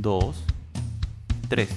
[0.00, 0.34] 2,
[1.48, 1.68] 3.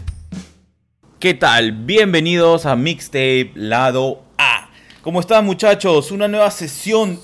[1.19, 1.73] ¿Qué tal?
[1.73, 4.69] Bienvenidos a Mixtape Lado A.
[5.01, 6.09] ¿Cómo están muchachos?
[6.09, 7.19] Una nueva sesión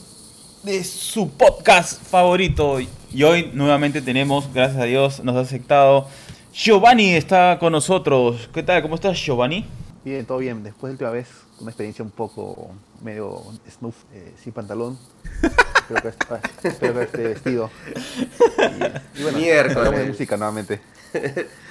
[0.63, 2.79] de su podcast favorito.
[3.13, 6.07] Y hoy nuevamente tenemos, gracias a Dios, nos ha aceptado.
[6.53, 8.49] Giovanni está con nosotros.
[8.53, 8.81] ¿Qué tal?
[8.81, 9.65] ¿Cómo estás, Giovanni?
[10.03, 10.63] Bien, todo bien.
[10.63, 11.29] Después de última vez,
[11.61, 14.97] una experiencia un poco medio snuff, eh, sin pantalón.
[15.41, 17.69] espero, que, ah, espero que esté vestido.
[19.15, 19.77] Y, y bueno, Miércoles.
[19.77, 20.81] hablamos de música nuevamente.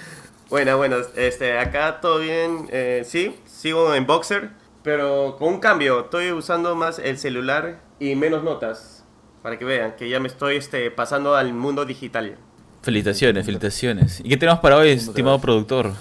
[0.51, 4.49] Bueno, bueno, este, acá todo bien, eh, sí, sigo en Boxer,
[4.83, 9.05] pero con un cambio, estoy usando más el celular y menos notas,
[9.43, 12.39] para que vean que ya me estoy este, pasando al mundo digital.
[12.81, 14.21] Felicitaciones, felicitaciones.
[14.21, 15.93] ¿Y qué tenemos para hoy, estimado productor?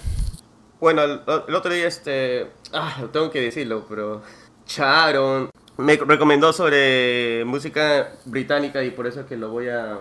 [0.80, 1.20] Bueno, el,
[1.50, 4.22] el otro día, este, ah, tengo que decirlo, pero
[4.68, 9.98] Sharon me recomendó sobre música británica y por eso es que lo voy a,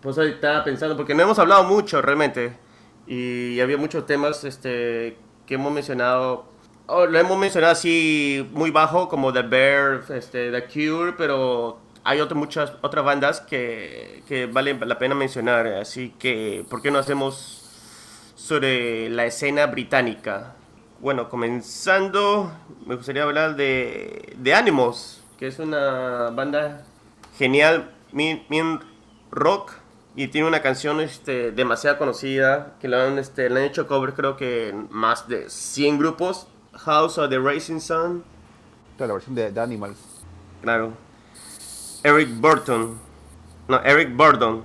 [0.00, 2.56] pues estaba pensando, porque no hemos hablado mucho realmente
[3.06, 5.16] y había muchos temas, este,
[5.46, 6.50] que hemos mencionado
[6.90, 12.38] lo hemos mencionado así muy bajo, como The Bear, este, The Cure, pero hay otras
[12.38, 15.66] muchas otras bandas que, que vale la pena mencionar.
[15.68, 20.56] Así que, ¿por qué no hacemos sobre la escena británica?
[21.00, 22.52] Bueno, comenzando,
[22.86, 26.84] me gustaría hablar de, de Animals, que es una banda
[27.38, 28.80] genial, min, min
[29.30, 29.72] rock,
[30.14, 34.12] y tiene una canción este, demasiado conocida, que la han, este, la han hecho cover
[34.12, 38.22] creo que en más de 100 grupos, House of the Racing Sun,
[38.98, 39.96] Claro, la versión de, de Animals.
[40.60, 40.92] claro.
[42.02, 42.98] Eric Burton,
[43.68, 44.62] no, Eric Burdon,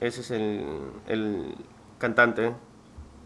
[0.00, 0.64] ese es el,
[1.06, 1.54] el
[1.98, 2.54] cantante.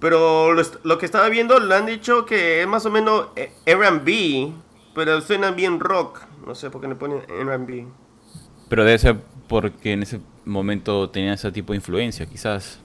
[0.01, 4.53] Pero lo, que estaba viendo le han dicho que es más o menos eh, R&B,
[4.95, 6.21] pero suena bien rock.
[6.47, 7.87] No sé por qué le ponen R&B.
[8.69, 9.17] Pero debe ser
[9.49, 12.79] porque en ese momento tenía ese tipo de influencia, quizás.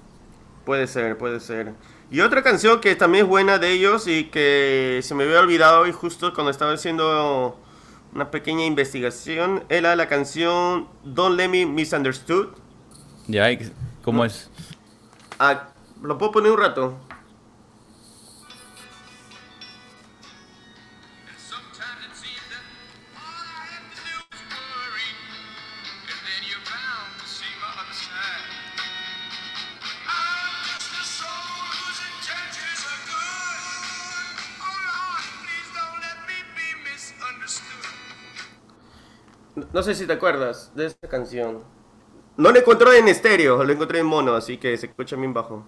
[0.65, 1.73] Puede ser, puede ser.
[2.09, 5.81] Y otra canción que también es buena de ellos y que se me había olvidado
[5.81, 7.59] hoy justo cuando estaba haciendo
[8.13, 12.49] una pequeña investigación era la canción Don't Let Me Misunderstood.
[13.27, 13.51] ¿Ya?
[13.51, 13.71] ¿Y
[14.03, 14.49] ¿Cómo es?
[15.39, 15.72] Ah,
[16.03, 16.97] ¿Lo puedo poner un rato?
[39.71, 41.63] No sé si te acuerdas de esta canción.
[42.35, 45.63] No la encontré en estéreo, lo encontré en mono, así que se escucha bien bajo.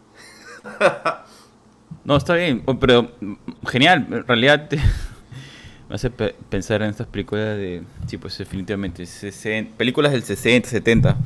[2.03, 3.33] No, está bien, oh, pero mm,
[3.67, 4.05] genial.
[4.11, 4.77] En realidad te-
[5.89, 7.83] me hace pe- pensar en estas películas de.
[8.07, 9.03] Sí, pues definitivamente.
[9.03, 11.17] sesen- películas del 60, 70.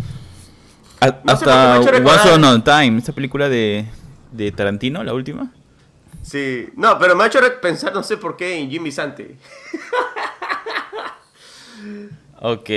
[1.02, 1.90] A- No hasta Once
[2.30, 3.86] Upon a Time, esta película de,
[4.32, 5.52] de Tarantino, la última.
[6.22, 9.38] Sí, no, pero me ha hecho pensar, no sé por qué, en Jimmy Sante.
[12.42, 12.70] Ok,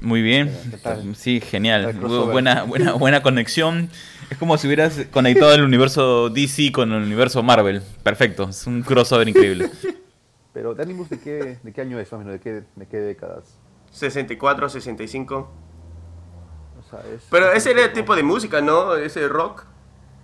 [0.00, 0.50] muy bien.
[0.70, 1.14] ¿Qué tal?
[1.16, 1.92] Sí, genial.
[1.94, 3.90] Buena, buena, buena conexión.
[4.32, 7.82] Es como si hubieras conectado el universo DC con el universo Marvel.
[8.02, 9.70] Perfecto, es un crossover increíble.
[10.54, 12.32] Pero ¿de Animals de qué, de qué año es, más o menos?
[12.32, 13.58] ¿De qué, de qué décadas?
[13.90, 15.50] 64, 65.
[16.80, 18.94] O sea, es, Pero es ese era el tipo de música, ¿no?
[18.96, 19.66] Ese rock.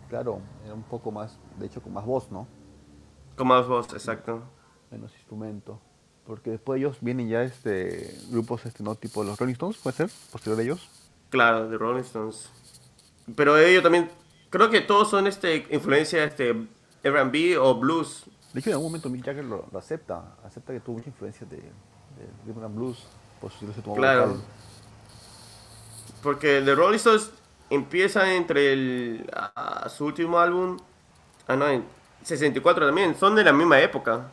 [0.08, 2.48] Claro, era un poco más, de hecho, con más voz, ¿no?
[3.36, 4.42] Con más voz, exacto.
[4.90, 5.82] Menos instrumento.
[6.24, 9.96] Porque después de ellos vienen ya este grupos, este no tipo los Rolling Stones, ¿puede
[9.98, 10.10] ser?
[10.32, 10.88] Posterior a ellos.
[11.28, 12.48] Claro, de Rolling Stones.
[13.36, 14.10] Pero ellos también,
[14.50, 16.54] creo que todos son este influencia este
[17.02, 18.24] R&B o blues.
[18.52, 20.34] De hecho, en algún momento Mick Jagger lo, lo acepta.
[20.44, 23.06] Acepta que tuvo mucha influencia de, de and blues.
[23.40, 24.26] Por su estilo se tomó Claro.
[24.28, 24.42] vocal.
[26.22, 27.30] Porque The Rolling Stones
[27.70, 29.30] empieza entre el,
[29.88, 30.78] su último álbum,
[31.46, 31.84] ah no, en
[32.24, 34.28] 64 también, son de la misma época.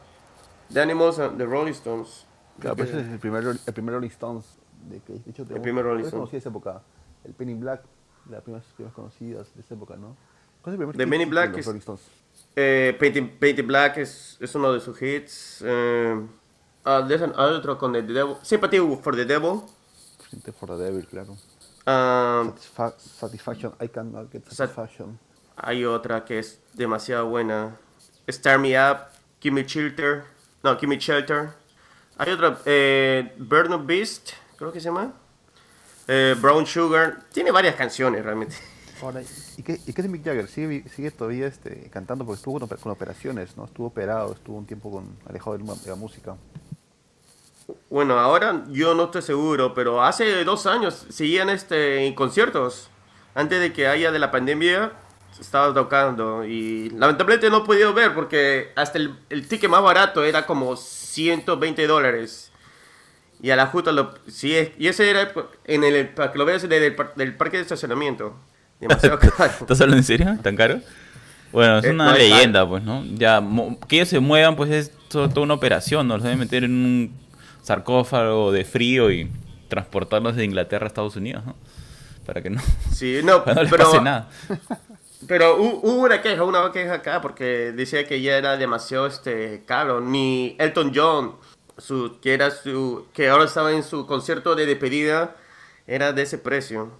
[0.74, 2.26] The Animals and The Rolling Stones.
[2.60, 4.46] Claro, pero ese es el primer, el primer Rolling Stones.
[4.90, 6.32] De que, de hecho, El primer Rolling ¿cuál es Stones.
[6.32, 6.82] de esa época?
[7.24, 7.84] El Penny Black,
[8.30, 10.16] las primeras, primeras conocidas de esa época, ¿no?
[10.62, 11.70] ¿Cuál es el primer The Men in Black es-?
[12.56, 15.62] Eh, Painted, Painted Black es, es uno de sus hits.
[15.66, 16.28] Eh,
[16.86, 18.36] ah, there's an- otro con The Devil.
[18.42, 19.62] Sympathy for the Devil.
[20.30, 21.36] Siente for the Devil, claro.
[21.86, 25.20] Ah, Satisfa- satisfaction, I cannot get Sat- satisfaction.
[25.58, 27.78] hay otra que es demasiado buena.
[28.28, 29.10] Star Me Up.
[29.40, 30.24] Give Me Shelter.
[30.64, 31.50] No, Give Me Shelter.
[32.18, 32.58] Hay otra.
[32.66, 34.32] Eh, Burn of Beast.
[34.58, 35.14] Creo que se llama.
[36.08, 37.20] Eh, Brown Sugar.
[37.32, 38.56] Tiene varias canciones realmente.
[39.02, 39.22] Ahora,
[39.58, 40.48] ¿y qué, ¿y qué es Mick Jagger?
[40.48, 42.26] ¿Sigue, sigue todavía este, cantando?
[42.26, 43.66] Porque estuvo con operaciones, ¿no?
[43.66, 46.36] Estuvo operado, estuvo un tiempo con, alejado de la, de la música.
[47.90, 52.90] Bueno, ahora yo no estoy seguro, pero hace dos años seguían este, en conciertos.
[53.34, 54.94] Antes de que haya de la pandemia,
[55.40, 56.46] estaba tocando.
[56.46, 60.76] Y lamentablemente no he podido ver porque hasta el, el ticket más barato era como
[60.76, 62.52] 120 dólares.
[63.46, 64.12] Y a la justa lo...
[64.28, 65.32] Sí, es- y ese era
[65.66, 68.36] en el, para que lo veas desde el del parque de estacionamiento.
[68.80, 69.52] Demasiado caro.
[69.62, 70.36] ¿Estás hablando en serio?
[70.42, 70.80] ¿Tan caro?
[71.52, 73.04] Bueno, es Eh, una no, leyenda, pues, ¿no?
[73.14, 73.44] Ya,
[73.88, 76.16] que ellos se muevan, pues es to- toda una operación, ¿no?
[76.16, 77.14] Los deben meter en un
[77.62, 79.30] sarcófago de frío y
[79.68, 81.56] transportarlos de Inglaterra a Estados Unidos, ¿no?
[82.26, 82.60] Para que no,
[82.94, 83.86] Sí, no, no les pero...
[83.86, 84.28] pase nada.
[85.28, 89.64] Pero hu- hubo una queja, una queja acá porque decía que ya era demasiado este
[89.66, 90.02] caro.
[90.02, 91.36] Ni Elton John,
[91.78, 95.36] su, que era su, que ahora estaba en su concierto de despedida,
[95.88, 96.92] era de ese precio.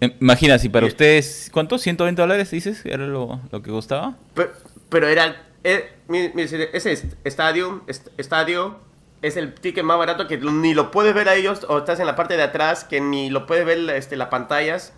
[0.00, 1.76] Eh, Imagina, si para ustedes, ¿cuánto?
[1.78, 2.84] ¿120 dólares dices?
[2.86, 4.16] ¿Era lo, lo que costaba?
[4.34, 4.50] Pero,
[4.88, 5.92] pero era, eh,
[6.36, 8.78] ese est- estadio, est- estadio
[9.22, 12.06] es el ticket más barato que ni lo puedes ver a ellos o estás en
[12.06, 14.92] la parte de atrás que ni lo puedes ver este, las pantallas.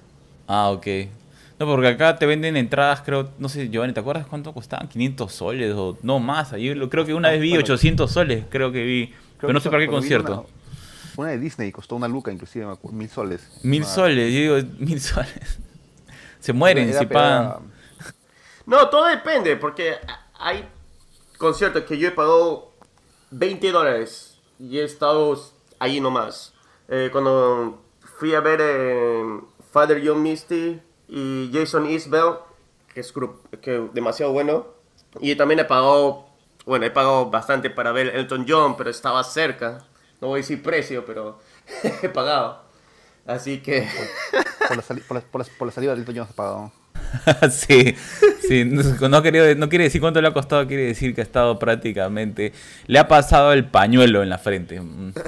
[0.49, 0.87] Ah, ok.
[1.59, 4.89] No, porque acá te venden entradas, creo, no sé, Giovanni, ¿te acuerdas cuánto costaban?
[4.89, 6.51] 500 soles o no más.
[6.53, 7.65] Yo creo que una vez vi bueno.
[7.65, 9.15] 800 soles, creo que vi.
[9.39, 10.47] Creo pero no sé para qué concierto.
[11.15, 13.49] Una, una de Disney costó una luca, inclusive, mil soles.
[13.63, 15.59] Mil Ah, soles, yo digo, mil soles.
[16.41, 17.73] Se mueren si pagan.
[18.67, 19.95] No, todo depende, porque
[20.39, 20.69] hay
[21.39, 22.73] conciertos que yo he pagado
[23.31, 25.41] 20 dólares y he estado
[25.79, 26.53] ahí nomás.
[26.89, 27.83] Eh, cuando
[28.19, 29.41] fui a ver eh,
[29.73, 32.35] Father John Misty y Jason Isbell,
[32.93, 33.13] que es
[33.61, 34.67] que demasiado bueno,
[35.21, 36.26] y también he pagado,
[36.67, 39.79] bueno, he pagado bastante para ver Elton John, pero estaba cerca.
[40.21, 41.39] No voy a decir precio, pero
[42.03, 42.63] he pagado.
[43.27, 43.89] Así que...
[44.69, 46.73] Por la, sali- por la- por la- por la salida del Elton John se pagado.
[47.51, 47.95] sí,
[48.49, 51.25] sí, no, no quería- no quiere decir cuánto le ha costado, quiere decir que ha
[51.25, 52.53] estado prácticamente.
[52.87, 54.81] Le ha pasado el pañuelo en la frente.
[54.81, 55.13] Mm.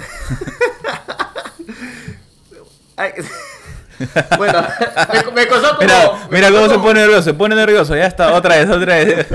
[4.37, 4.65] Bueno,
[5.13, 5.81] me, me costó como...
[5.81, 8.95] Mira, mira cómo se como- pone nervioso, se pone nervioso, ya está, otra vez, otra
[8.95, 9.27] vez.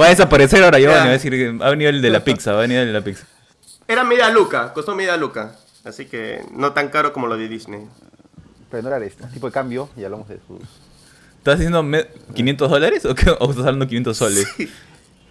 [0.00, 1.04] Va a desaparecer ahora Giovanni, Ya.
[1.04, 3.00] va a decir ha venido el de la pizza, va a venir el de la
[3.02, 3.24] pizza.
[3.86, 5.52] Era media luca, costó media luca.
[5.84, 7.86] Así que no tan caro como lo de Disney.
[8.70, 10.60] Pero no era este tipo de cambio, y hablamos de sus...
[11.38, 13.30] ¿Estás haciendo me- 500 dólares o, qué?
[13.30, 14.46] ¿O estás hablando 500 soles?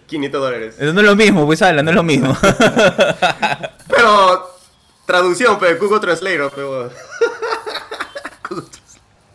[0.06, 0.74] 500 dólares.
[0.78, 2.36] Eso no es lo mismo, pues habla, no es lo mismo.
[3.88, 4.50] Pero,
[5.06, 6.90] traducción, pero Google Translator, pero...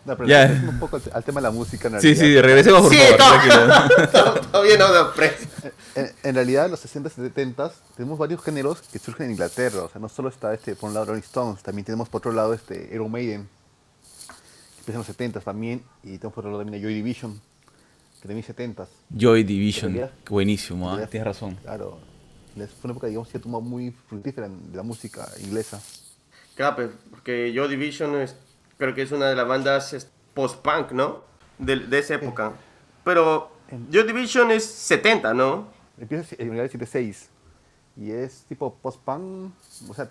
[0.05, 0.63] No, pero Ya.
[0.69, 1.87] un poco al, al tema de la música.
[1.87, 2.43] En sí, sí, realidad.
[2.43, 4.41] regresemos por Sí, favor.
[4.51, 5.13] Todavía no.
[5.95, 9.83] En, en realidad, en los 60 y 70 tenemos varios géneros que surgen en Inglaterra.
[9.83, 12.31] O sea, no solo está este, por un lado Rolling Stones, también tenemos por otro
[12.33, 16.63] lado este Iron Maiden, que empieza en los 70 también, y tenemos por otro lado
[16.63, 17.39] también a Joy Division,
[18.21, 21.55] que también 70 Joy Division, realidad- buenísimo, realidad- tienes razón.
[21.63, 21.99] Claro,
[22.55, 25.79] fue una época, digamos, que tomó muy fructífera de la música inglesa.
[26.55, 28.35] Claro, pues, porque Joy Division es,
[28.77, 31.21] creo que es una de las bandas post-punk, ¿no?
[31.57, 32.53] De, de esa época.
[33.03, 33.51] Pero
[33.91, 35.67] Joy Division es 70, ¿no?
[35.99, 37.29] Empieza en realidad 76
[37.97, 39.53] y es tipo post-punk,
[39.89, 40.09] o sea,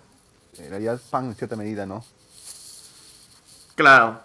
[0.57, 2.03] en realidad punk en cierta medida, ¿no?
[3.75, 4.19] Claro.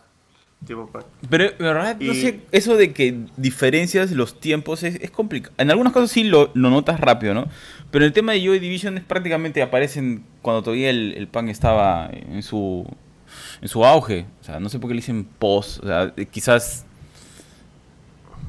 [0.66, 1.04] Tipo punk.
[1.30, 5.54] Pero, verdad, no Y- sé, eso de que diferencias los tiempos es, es complicado.
[5.56, 7.46] En algunas cosas sí lo, lo notas rápido, ¿no?
[7.90, 12.10] Pero el tema de Joy Division es prácticamente aparecen cuando todavía el, el punk estaba
[12.12, 12.86] en su,
[13.60, 14.26] en su auge.
[14.40, 15.82] O sea, no sé por qué le dicen post.
[15.82, 16.84] O sea, eh, quizás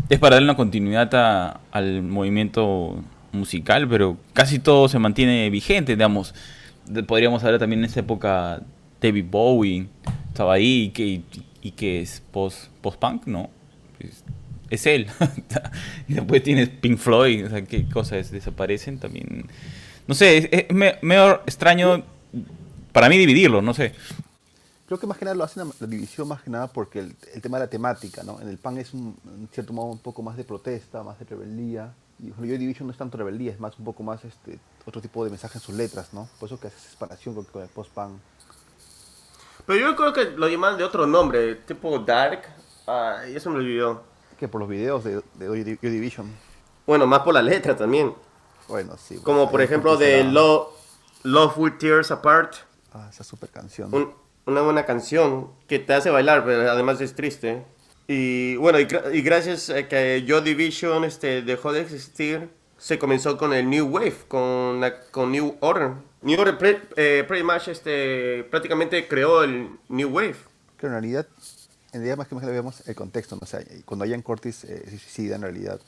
[0.09, 3.01] es para darle una continuidad a- al movimiento
[3.31, 6.33] musical, pero casi todo se mantiene vigente, digamos.
[7.07, 8.61] Podríamos hablar también en esa época
[9.01, 9.87] David Bowie
[10.29, 11.21] estaba ahí y que,
[11.61, 13.49] y que es post, post-punk, ¿no?
[13.99, 14.23] Es,
[14.71, 15.07] es él.
[16.07, 19.45] y después tienes Pink Floyd, o sea, qué cosas desaparecen también.
[20.07, 22.03] No sé, es, es me- medio extraño
[22.91, 23.93] para mí dividirlo, no sé.
[24.89, 27.43] Creo que más que nada lo hacen la, división más que nada porque el, el
[27.43, 28.41] tema de la temática, ¿no?
[28.41, 31.25] En el punk es un, en cierto modo un poco más de protesta, más de
[31.25, 31.93] rebeldía.
[32.17, 35.24] Y Joy Division no es tanto rebeldía, es más un poco más este otro tipo
[35.24, 36.27] de mensaje en sus letras, ¿no?
[36.39, 38.13] Por eso que hace separación con, con el post-punk.
[39.67, 42.41] Pero yo creo que lo llaman de otro nombre, tipo Dark.
[42.88, 44.01] Ah, y eso me olvidó.
[44.39, 46.36] Que por los videos de, de Joy Division.
[46.88, 48.12] Bueno, más por la letra también.
[48.67, 49.19] Bueno, sí.
[49.19, 50.69] Como por ejemplo de Love,
[51.22, 52.55] Love With Tears Apart.
[52.91, 53.93] Ah, esa super canción.
[53.93, 57.63] un- una buena canción que te hace bailar, pero además es triste.
[58.08, 63.38] Y bueno, y, y gracias a que Joy Division este, dejó de existir, se comenzó
[63.38, 65.91] con el New Wave, con, la- con New Order.
[66.22, 70.36] New Order pre- eh, pretty much, este, prácticamente creó el New Wave.
[70.77, 71.27] Que en realidad,
[71.91, 73.41] en realidad más que más que vemos el contexto, ¿no?
[73.44, 75.79] O sea, cuando Ian Curtis eh, se suicida, en realidad,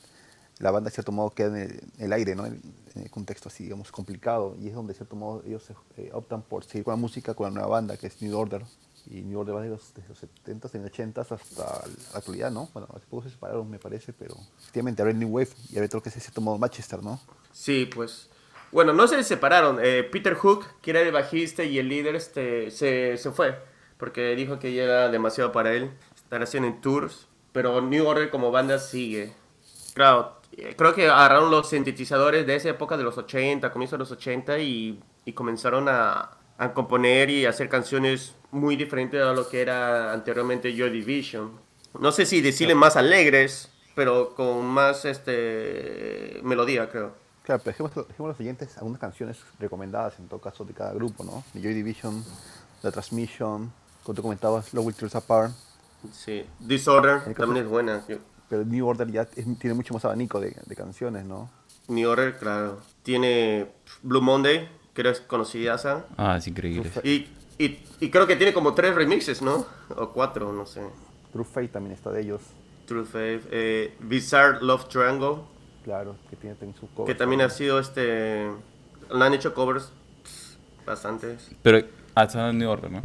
[0.58, 2.46] la banda de cierto modo queda en el, en el aire, ¿no?
[2.46, 2.60] En,
[2.94, 4.56] en el contexto así, digamos, complicado.
[4.60, 5.64] Y es donde de cierto modo ellos
[5.96, 8.62] eh, optan por seguir con la música con la nueva banda, que es New Order.
[9.06, 12.50] Y New Order va desde los, desde los 70s, en los 80s hasta la actualidad,
[12.50, 12.68] ¿no?
[12.72, 16.02] Bueno, hace poco se separaron, me parece, pero efectivamente, ahora New Wave y ahora lo
[16.02, 17.20] que es de cierto modo Manchester, ¿no?
[17.52, 18.28] Sí, pues.
[18.70, 19.78] Bueno, no se separaron.
[19.82, 23.58] Eh, Peter Hook, que era el bajista y el líder, este, se, se fue.
[23.98, 27.26] Porque dijo que ya era demasiado para él estar haciendo en tours.
[27.52, 29.34] Pero New Order como banda sigue.
[29.94, 30.40] Claro,
[30.76, 34.58] creo que agarraron los sintetizadores de esa época de los 80, comienzo de los 80
[34.58, 40.12] y, y comenzaron a, a componer y hacer canciones muy diferentes a lo que era
[40.12, 41.52] anteriormente Joy Division.
[41.98, 47.14] No sé si decirle más alegres, pero con más este melodía, creo.
[47.42, 51.24] Claro, pero dejemos, dejemos los siguientes algunas canciones recomendadas en todo caso de cada grupo,
[51.24, 51.42] ¿no?
[51.54, 52.24] De Joy Division,
[52.82, 53.72] The Transmission,
[54.04, 55.52] como tú comentabas, Love Will Tears Apart,
[56.12, 58.02] Sí, Disorder también es buena.
[58.08, 58.16] Yo-
[58.52, 61.48] pero New Order ya es- tiene mucho más abanico de, de canciones, ¿no?
[61.88, 62.80] New Order, claro.
[63.02, 63.66] Tiene
[64.02, 66.04] Blue Monday, que es conocida esa.
[66.18, 66.90] Ah, es increíble.
[67.02, 67.28] Y,
[67.58, 69.64] y, y creo que tiene como tres remixes, ¿no?
[69.96, 70.82] O cuatro, no sé.
[71.32, 72.42] True Fate también está de ellos,
[72.86, 73.46] True Faith.
[73.50, 75.36] Eh, Bizarre Love Triangle,
[75.82, 77.10] claro, que tiene también su cover.
[77.10, 78.50] que también ha sido este...
[79.10, 79.92] Le han hecho covers
[80.84, 81.50] bastantes.
[81.62, 83.02] Pero hasta en New Order, ¿no?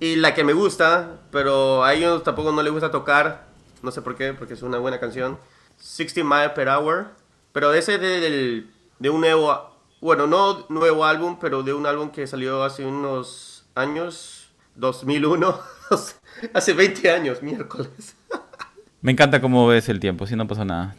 [0.00, 3.47] Y la que me gusta, pero a ellos tampoco no les gusta tocar,
[3.82, 5.38] no sé por qué, porque es una buena canción,
[5.78, 7.08] 60 Miles Per Hour,
[7.52, 8.64] pero ese es de,
[8.98, 13.66] de un nuevo, bueno, no nuevo álbum, pero de un álbum que salió hace unos
[13.74, 15.60] años, 2001,
[16.54, 18.16] hace 20 años, miércoles.
[19.00, 20.96] Me encanta cómo ves el tiempo, si no pasó nada.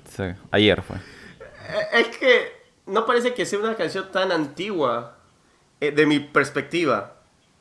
[0.51, 0.97] Ayer fue.
[1.91, 2.53] Es que
[2.85, 5.17] no parece que sea una canción tan antigua,
[5.81, 7.15] eh, de mi perspectiva.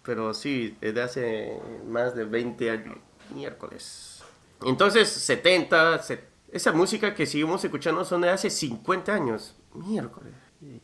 [0.04, 2.96] Pero sí, es de hace más de 20 años.
[3.34, 4.17] Miércoles.
[4.64, 9.54] Entonces, 70, se- esa música que seguimos escuchando son de hace 50 años.
[9.74, 10.32] Miércoles.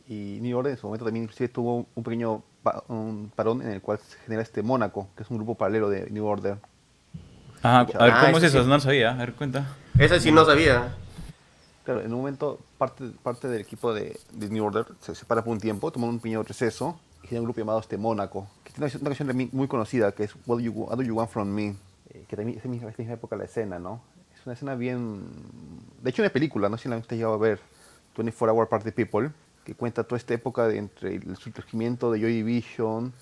[0.07, 3.61] Y, y New Order en su momento también inclusive tuvo un pequeño pa- un parón
[3.61, 6.57] en el cual se genera este Mónaco, que es un grupo paralelo de New Order.
[7.61, 8.63] Ajá, a ver, Ah, ¿cómo es ese eso?
[8.63, 8.69] sí.
[8.69, 9.75] No lo sabía, a ver, cuenta.
[9.97, 10.95] Esa sí no sabía.
[11.83, 15.51] Claro, en un momento parte, parte del equipo de, de New Order se separa por
[15.53, 18.85] un tiempo, toma un pequeño receso y genera un grupo llamado este Mónaco, que tiene
[18.91, 21.47] una, una canción muy conocida que es What Do You, What Do You Want From
[21.49, 21.75] Me,
[22.15, 24.01] eh, que también es de misma, es de misma época la escena, ¿no?
[24.33, 25.23] Es una escena bien...
[26.01, 27.59] De hecho, una película, no sé si la usted llegado a ver,
[28.17, 29.31] 24 Hour Party People,
[29.63, 33.13] que cuenta toda esta época de entre el surgimiento de Joy Division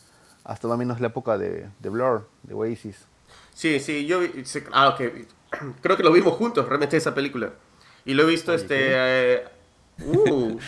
[0.44, 3.06] hasta más o menos la época de, de Blur, de Oasis.
[3.54, 5.02] Sí, sí, yo vi- se- ah, ok.
[5.82, 7.54] Creo que lo vimos juntos, realmente esa película.
[8.06, 8.76] Y lo he visto, este...
[8.78, 9.44] eh,
[10.06, 10.60] uh.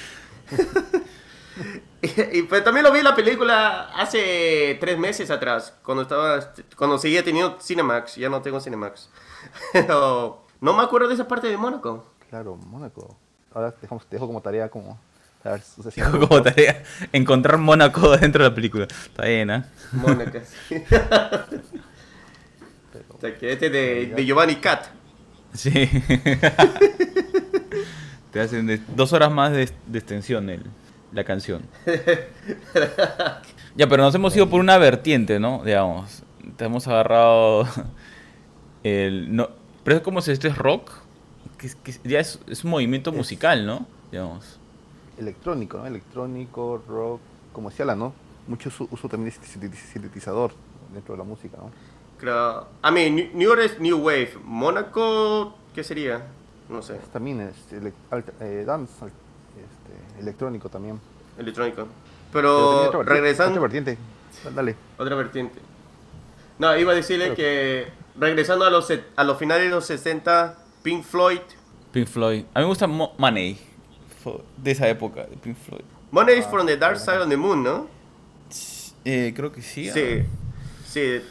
[2.33, 7.23] y, pues también lo vi la película hace tres meses atrás, cuando estaba, cuando seguía
[7.23, 9.09] teniendo Cinemax, ya no tengo Cinemax.
[9.73, 12.05] Pero no me acuerdo de esa parte de Mónaco.
[12.29, 13.17] Claro, Mónaco.
[13.53, 14.99] Ahora te te dejo como tarea como...
[15.43, 16.83] A ver, si- Como tarea,
[17.13, 18.85] encontrar Mónaco dentro de la película.
[18.89, 19.65] Está bien, ¿ah?
[19.91, 20.83] Mónaco, sí.
[23.09, 24.87] O sea, que este de, de Giovanni Cat.
[25.53, 25.89] Sí.
[28.31, 30.63] Te hacen de- dos horas más de, de extensión el,
[31.15, 31.63] la canción.
[33.77, 35.61] Ya, pero nos hemos ido por una vertiente, ¿no?
[35.65, 36.23] Digamos,
[36.55, 37.67] te hemos agarrado
[38.83, 39.35] el...
[39.35, 39.49] No,
[39.83, 40.91] pero es como si esto es rock,
[41.57, 41.69] que,
[42.05, 43.85] ya es, es un movimiento musical, ¿no?
[44.11, 44.59] Digamos.
[45.17, 45.87] electrónico, ¿no?
[45.87, 47.19] Electrónico, rock,
[47.51, 48.13] como decía la, ¿no?
[48.47, 50.51] Mucho uso, uso también de sintet- sintetizador
[50.93, 51.69] dentro de la música, ¿no?
[52.17, 52.67] Creo.
[52.81, 54.37] A mí, New New York es New Wave.
[54.45, 56.21] Mónaco, ¿qué sería?
[56.69, 56.97] No sé.
[57.11, 57.55] También es
[58.39, 58.93] eh, dance,
[60.19, 60.99] electrónico también.
[61.37, 61.87] Electrónico.
[62.31, 63.61] Pero Pero también otra vertiente- Otra regresando.
[63.61, 63.97] vertiente.
[64.53, 64.75] Dale.
[64.97, 65.59] Otra vertiente.
[66.59, 67.87] No, iba a decirle Pero- que
[68.19, 71.39] regresando a los, a los finales de los 60, Pink Floyd.
[71.91, 72.45] Pink Floyd.
[72.53, 73.57] A mí me gusta Mo- Money.
[74.57, 75.83] De esa época, de Pink Floyd.
[76.11, 77.87] Money is from the Dark Side of the Moon, ¿no?
[79.03, 79.89] Eh, creo que sí.
[79.91, 80.23] Sí.
[80.87, 81.21] Sí,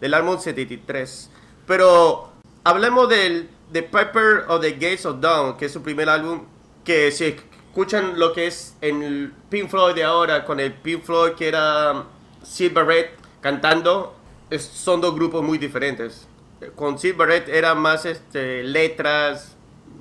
[0.00, 1.30] del álbum 73.
[1.66, 2.30] Pero
[2.64, 6.42] hablemos del de Piper of the Gates of Dawn, que es su primer álbum,
[6.84, 7.36] que si
[7.80, 11.46] escuchan lo que es en el Pink Floyd de ahora, con el Pink Floyd que
[11.46, 12.06] era
[12.42, 13.06] Silver Red
[13.40, 14.16] cantando,
[14.50, 16.26] es- son dos grupos muy diferentes.
[16.74, 19.54] Con Silver Red era más este, letras,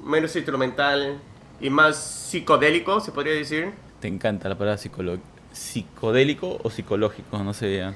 [0.04, 1.20] menos instrumental.
[1.60, 3.72] y más psicodélico, se podría decir.
[4.00, 4.78] Te encanta la palabra
[5.52, 7.96] psicodélico o psicológico, no sé ya.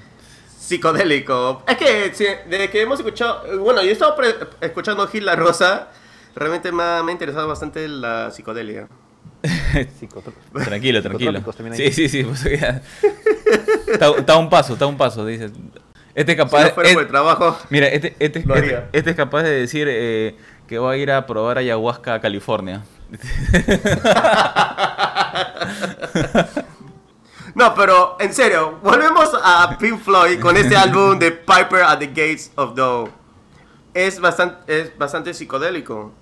[0.59, 1.61] Psicodélico.
[1.67, 4.15] Es que desde que hemos escuchado, bueno, yo he estado
[4.61, 5.89] escuchando Gil La Rosa,
[6.35, 8.87] realmente me ha, me ha interesado bastante la psicodelia.
[10.63, 11.41] Tranquilo, tranquilo.
[11.75, 12.23] Sí, sí, sí.
[12.23, 15.45] pues, está, está un paso, está un paso, dice.
[16.13, 16.63] Este es Si capaz.
[16.65, 19.87] no fuera es- por el trabajo, mira, este, este, este- este es capaz de decir
[19.89, 20.35] eh,
[20.67, 22.83] que va a ir a probar ayahuasca a California.
[27.53, 32.07] No, pero en serio, volvemos a Pink Floyd con este álbum de Piper at the
[32.07, 33.11] Gates of Dawn.
[33.93, 36.13] Es bastante, es bastante psicodélico.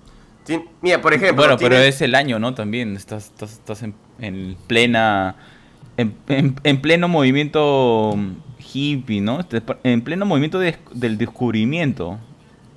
[0.82, 2.54] Mira, por ejemplo, bueno, pero tiene- es el año, ¿no?
[2.54, 5.36] También estás, estás, estás en, en plena.
[5.96, 8.16] En, en- en pleno movimiento
[8.72, 9.40] hippie, ¿no?
[9.40, 12.18] Este, En pleno movimiento de- del descubrimiento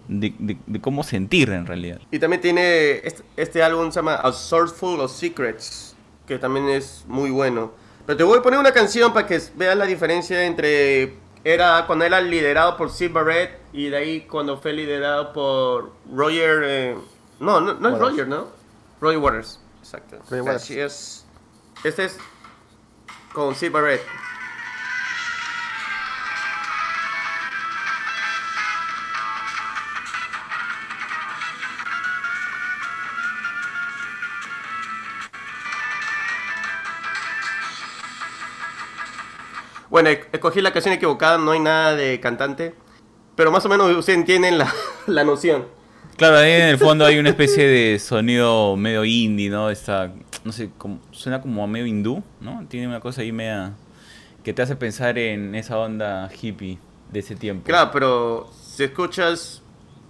[0.07, 1.99] de, de- de cómo sentir en realidad.
[2.11, 5.95] Y también tiene este, este álbum se llama A Source Full of Secrets,
[6.27, 7.71] que también es muy bueno.
[8.05, 11.13] Pero te voy a poner una canción para que veas la diferencia entre
[11.45, 16.61] era cuando era liderado por Sid Barrett y de ahí cuando fue liderado por Roger
[16.65, 16.95] eh,
[17.39, 17.99] no, no, no es.
[17.99, 18.47] Roger, ¿no?
[19.01, 19.59] Roger Waters.
[19.79, 20.17] Exacto.
[20.29, 20.63] Roger Waters.
[20.63, 21.25] Así es.
[21.83, 22.17] Este es
[23.33, 24.01] con Sid Barrett.
[39.89, 42.73] Bueno, e- escogí la canción equivocada, no hay nada de cantante.
[43.35, 44.73] Pero más o menos ustedes entienden la,
[45.07, 45.67] la noción.
[46.15, 49.69] Claro, ahí en el fondo hay una especie de sonido medio indie, ¿no?
[49.69, 50.69] No sé,
[51.11, 52.65] suena como medio hindú, ¿no?
[52.69, 53.73] Tiene una cosa ahí media
[54.43, 56.77] que te hace pensar en esa onda hippie
[57.11, 57.65] de ese tiempo.
[57.65, 59.61] Claro, pero si escuchas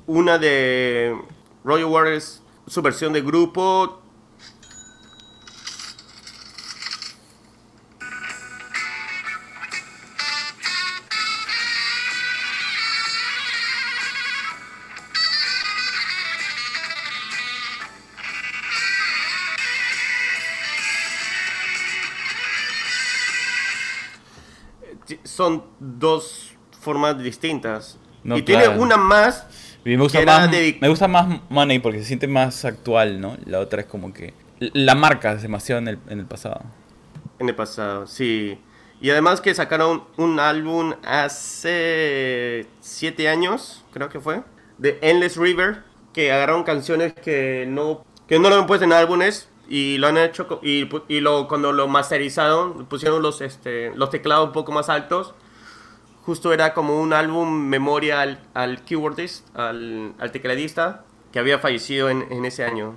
[0.07, 1.15] una de
[1.63, 4.02] Roger Waters, su versión de grupo,
[25.44, 28.00] son dos formas distintas.
[28.24, 29.46] No, y tiene una más
[29.84, 33.38] me gusta más, me gusta más Money porque se siente más actual, ¿no?
[33.46, 36.62] La otra es como que la marca es demasiado en el, en el pasado.
[37.40, 38.58] en el pasado, sí.
[39.01, 44.42] Y además que sacaron un álbum hace siete años, creo que fue,
[44.77, 49.50] de Endless River, que agarraron canciones que no, que no lo han puesto en álbumes
[49.67, 54.47] y lo han hecho y, y lo cuando lo masterizaron pusieron los este los teclados
[54.47, 55.33] un poco más altos.
[56.25, 62.09] Justo era como un álbum memoria al, al keyboardist, al, al tecladista que había fallecido
[62.09, 62.93] en, en ese año,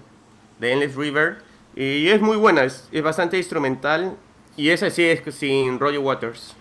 [0.60, 1.38] de Endless River.
[1.74, 4.16] Y es muy buena, es, es bastante instrumental.
[4.56, 6.54] Y esa sí es sin Roger Waters.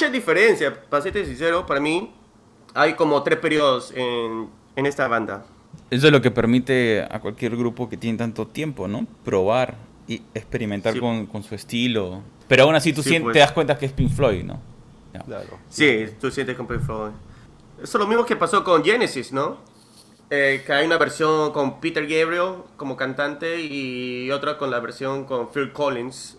[0.00, 2.12] No hay mucha diferencia, para serte sincero, para mí
[2.72, 5.44] hay como tres periodos en, en esta banda.
[5.90, 9.06] Eso es lo que permite a cualquier grupo que tiene tanto tiempo, ¿no?
[9.24, 9.74] Probar
[10.06, 11.00] y experimentar Sí.
[11.00, 12.22] con, con su estilo.
[12.46, 13.32] Pero aún así tú Sí, sien- pues.
[13.32, 14.60] te das cuenta que es Pink Floyd, ¿no?
[15.26, 15.58] Claro.
[15.68, 17.10] Sí, tú sientes con Pink Floyd.
[17.82, 19.56] Eso es lo mismo que pasó con Genesis, ¿no?
[20.30, 25.24] Eh, que hay una versión con Peter Gabriel como cantante y otra con la versión
[25.24, 26.37] con Phil Collins,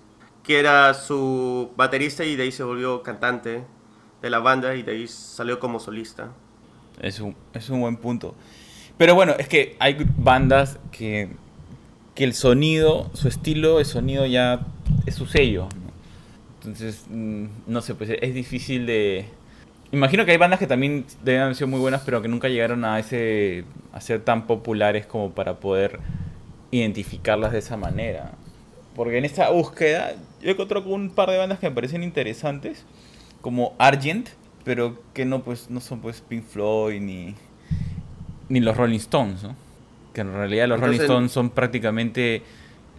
[0.49, 3.61] que era su baterista y de ahí se volvió cantante
[4.19, 6.31] de la banda y de ahí salió como solista.
[6.99, 8.33] Es un, es un buen punto.
[8.97, 11.29] Pero bueno, es que hay bandas que,
[12.15, 14.65] que el sonido, su estilo de sonido ya
[15.05, 15.65] es su sello.
[15.65, 15.91] ¿no?
[16.55, 19.25] Entonces, mm, no sé, pues es difícil de...
[19.91, 22.85] Imagino que hay bandas que también deben haber sido muy buenas, pero que nunca llegaron
[22.85, 25.99] a, ese, a ser tan populares como para poder
[26.71, 28.31] identificarlas de esa manera.
[28.99, 32.83] Porque en esta búsqueda yo con un par de bandas que me parecen interesantes,
[33.39, 34.27] como Argent,
[34.65, 37.33] pero que no pues no son pues Pink Floyd ni,
[38.49, 39.55] ni los Rolling Stones, ¿no?
[40.13, 42.43] Que en realidad los Rolling Stones son prácticamente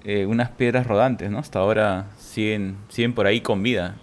[0.04, 1.38] eh, unas piedras rodantes, ¿no?
[1.38, 3.96] Hasta ahora siguen, siguen por ahí con vida.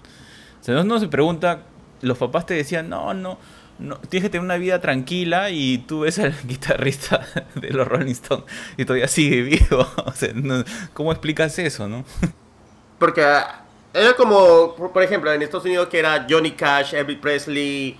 [0.61, 1.63] O sea, uno se pregunta,
[2.01, 3.39] los papás te decían, no, no,
[3.77, 8.45] tienes que tener una vida tranquila y tú ves al guitarrista de los Rolling Stones
[8.77, 9.87] y todavía sigue vivo.
[10.93, 12.05] ¿cómo explicas eso, no?
[12.97, 17.97] Porque ah, era como, por ejemplo, en Estados Unidos que era Johnny Cash, Elvis Presley,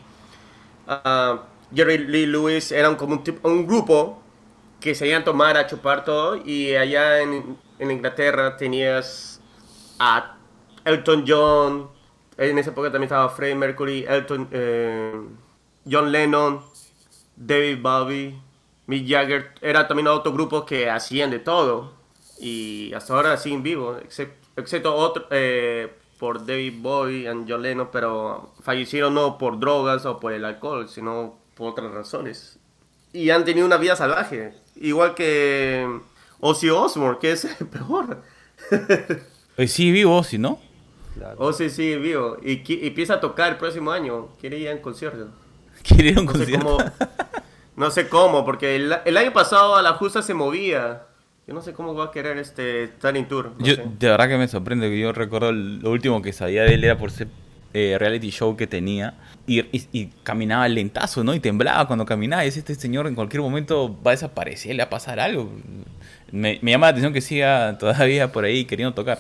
[0.87, 4.21] ah, Jerry Lee Lewis eran como un, tipo- un grupo
[4.79, 6.37] que se iban a tomar, a chupar todo.
[6.37, 9.41] Y allá en, en Inglaterra tenías
[9.99, 10.37] a
[10.85, 11.89] Elton John.
[12.37, 15.13] En esa época también estaba Freddie Mercury, Elton, eh,
[15.89, 16.61] John Lennon,
[17.35, 18.35] David Bowie,
[18.87, 19.51] Mick Jagger.
[19.61, 21.93] Era también otro grupo que hacían de todo.
[22.39, 27.89] Y hasta ahora siguen vivos, excep- excepto otro, eh, por David Bowie y John Lennon,
[27.91, 32.59] pero fallecieron no por drogas o por el alcohol, sino por otras razones.
[33.13, 35.87] Y han tenido una vida salvaje, igual que
[36.39, 38.21] Ozzy Osbourne, que es el peor.
[39.57, 40.59] Eh, sí, vivo, si no.
[41.15, 41.35] Claro.
[41.39, 44.79] Ozzy sigue vivo y, y empieza a tocar el próximo año, quiere ir a un
[44.79, 45.29] concierto.
[45.87, 46.77] Quiere ir a un No sé cómo,
[47.75, 51.03] no sé cómo, porque el, el año pasado a la justa se movía.
[51.47, 53.53] Yo no sé cómo va a querer este en tour.
[53.57, 53.83] no Yo, sé.
[53.99, 56.97] de verdad que me sorprende que yo recuerdo lo último que sabía de él era
[56.97, 57.27] por ese
[57.73, 59.13] eh, reality show que tenía
[59.45, 61.33] y, y- y caminaba lentazo, ¿no?
[61.33, 64.83] Y temblaba cuando caminaba y decía, este señor en cualquier momento va a desaparecer, le
[64.83, 65.49] va a pasar algo.
[66.31, 69.19] Me, me llama la atención que siga todavía por ahí queriendo tocar.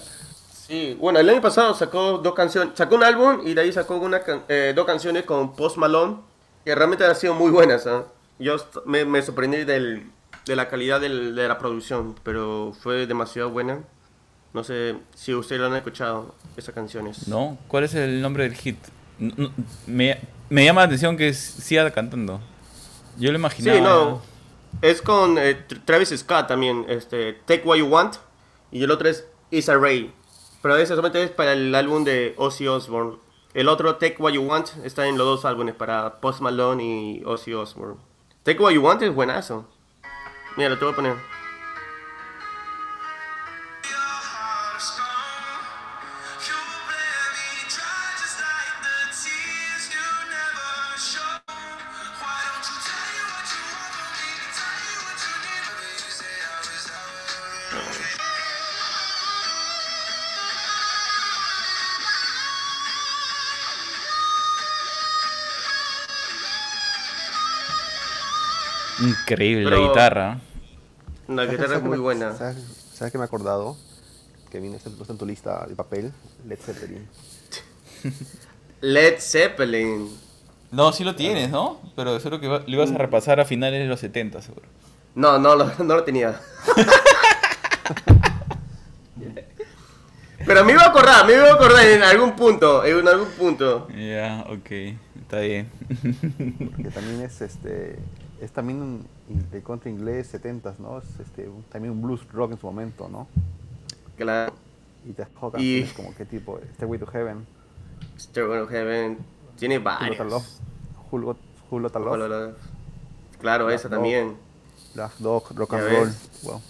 [0.67, 3.95] Sí, bueno, el año pasado sacó dos canciones, sacó un álbum y de ahí sacó
[3.97, 6.17] una eh, dos canciones con Post Malone
[6.67, 7.87] que realmente han sido muy buenas.
[7.87, 8.03] ¿ah?
[8.39, 10.11] Yo me, me sorprendí del-
[10.45, 13.79] de la calidad del- de la producción, pero fue demasiado buena.
[14.53, 17.27] No sé si ustedes lo han escuchado, esas canciones.
[17.29, 17.57] ¿No?
[17.69, 18.77] ¿Cuál es el nombre del hit?
[19.17, 19.51] No- no,
[19.87, 22.41] me, me llama la atención que siga cantando.
[23.17, 23.77] Yo lo imaginaba.
[23.77, 24.21] Sí, no.
[24.81, 28.15] Es con eh, Tra- Travis Scott también, este, Take What You Want,
[28.71, 30.11] y el otro es Issa Rae.
[30.61, 33.17] Pero ese solamente es para el álbum de Ozzy Osbourne.
[33.57, 37.23] El otro, Take What You Want, está en los dos álbumes, para Post Malone y
[37.25, 37.95] Ozzy Osbourne.
[38.43, 39.65] Take What You Want es buenazo.
[40.57, 41.36] Mira, lo te voy a poner.
[69.31, 70.39] Increíble la guitarra.
[71.27, 72.33] La guitarra es muy buena.
[72.37, 72.57] ¿Sabes,
[72.93, 73.75] ¿Sabes qué me he acordado?
[74.49, 76.13] Que viene este puesto en tu lista de papel,
[76.47, 77.05] Led Zeppelin.
[78.81, 80.09] Led Zeppelin.
[80.71, 81.81] No, sí lo tienes, ¿no?
[81.97, 84.67] Pero seguro que lo ibas a repasar a finales de los 70, seguro.
[85.15, 86.39] No, no, lo- no lo tenía.
[90.45, 93.87] Pero me iba a acordar, me iba a acordar en algún punto, en algún punto.
[93.89, 94.71] Ya, ok.
[95.21, 95.69] Está bien.
[96.81, 97.97] Que también es este.
[98.41, 99.07] Es también un,
[99.51, 100.99] de country inglés 70s, ¿no?
[100.99, 103.27] Es este, también un blues rock en su momento, ¿no?
[104.15, 104.53] Claro.
[105.05, 107.45] Y te Y- canciones como qué tipo, Stairway to Heaven,
[108.19, 109.17] Stairway to Heaven
[109.57, 110.17] tiene varios.
[110.17, 110.47] Got Love,
[113.39, 113.97] Claro, Black esa Dog.
[113.97, 114.37] también.
[114.93, 116.13] Black Dog, Rock and Roll.
[116.43, 116.61] Wow.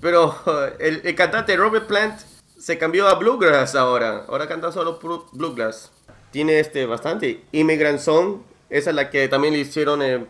[0.00, 0.34] Pero
[0.80, 2.20] el, el cantante Robert Plant
[2.58, 4.24] se cambió a Bluegrass ahora.
[4.28, 4.98] Ahora canta solo
[5.32, 5.90] Bluegrass.
[6.30, 7.44] Tiene este bastante.
[7.52, 8.38] Immigrant Song,
[8.70, 10.26] esa es la que también le hicieron, eh,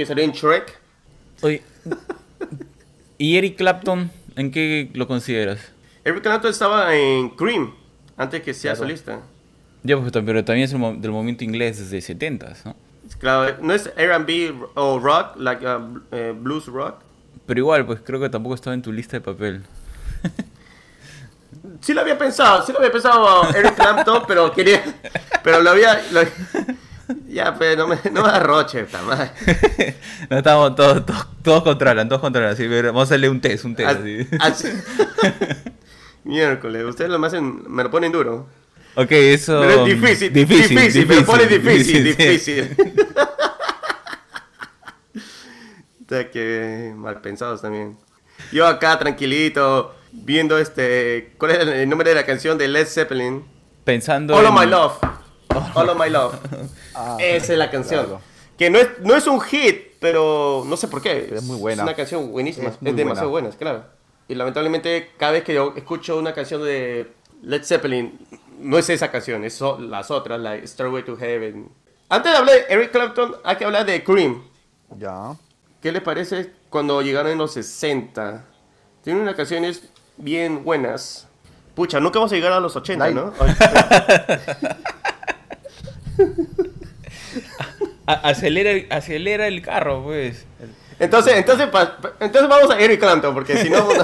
[0.00, 0.78] que salió en Shrek.
[1.42, 1.62] Oye,
[3.18, 5.60] ¿y Eric Clapton en qué lo consideras?
[6.04, 7.74] Eric Clapton estaba en Cream,
[8.16, 8.86] antes que sea Claro.
[8.86, 9.20] solista.
[9.82, 12.76] Ya, pues, pero también es del movimiento inglés desde 70, ¿no?
[13.18, 16.96] Claro, no es R&B o rock, like uh, eh, blues rock.
[17.46, 19.62] Pero igual, pues creo que tampoco estaba en tu lista de papel.
[21.80, 24.82] Sí lo había pensado, sí lo había pensado Eric Clapton, pero quería,
[25.42, 26.20] pero lo había, lo-
[27.28, 29.30] ya, pues no me, no me arroche, madre.
[30.30, 32.52] no, estamos todos, todos, todos controlan, todos controlan.
[32.52, 34.00] Así, pero vamos a hacerle un test, un test.
[34.40, 34.68] así.
[36.24, 38.46] Miércoles, ustedes lo me hacen, me lo ponen duro.
[38.94, 39.60] Ok, eso.
[39.60, 42.76] Pero es difícil, difícil, me lo ponen difícil, difícil.
[46.04, 47.96] O sea que mal pensados también.
[48.52, 53.44] Yo acá tranquilito, viendo este, ¿cuál es el nombre de la canción de Led Zeppelin?
[53.84, 54.34] Pensando.
[54.34, 54.98] All of en- My Love.
[55.74, 56.34] All of My Love.
[56.94, 58.04] Ah, Esa es la canción.
[58.06, 58.20] claro.
[58.56, 61.30] Que no es, no es un hit, pero no sé por qué.
[61.34, 61.82] Es muy buena.
[61.82, 62.68] Es una canción buenísima.
[62.68, 63.48] Es Es, demasiado buena.
[63.50, 63.84] claro.
[64.28, 67.10] Y lamentablemente, cada vez que yo escucho una canción de
[67.42, 68.18] Led Zeppelin,
[68.60, 71.68] no es esa canción, es so- las otras, la Starway to Heaven.
[72.08, 74.42] Antes de hablar de Eric Clapton, hay que hablar de Cream.
[74.98, 75.34] Ya.
[75.80, 78.44] ¿Qué les parece cuando llegaron en los 60?
[79.02, 79.82] Tienen unas canciones
[80.18, 81.26] bien buenas.
[81.74, 83.20] Pucha, nunca vamos a llegar a los 80, Live.
[83.20, 83.32] ¿no?
[87.58, 87.66] A-
[88.12, 90.46] acelera, el- acelera el carro, pues.
[90.98, 93.88] Entonces, entonces, pa- entonces vamos a Eric Clapton, porque si no...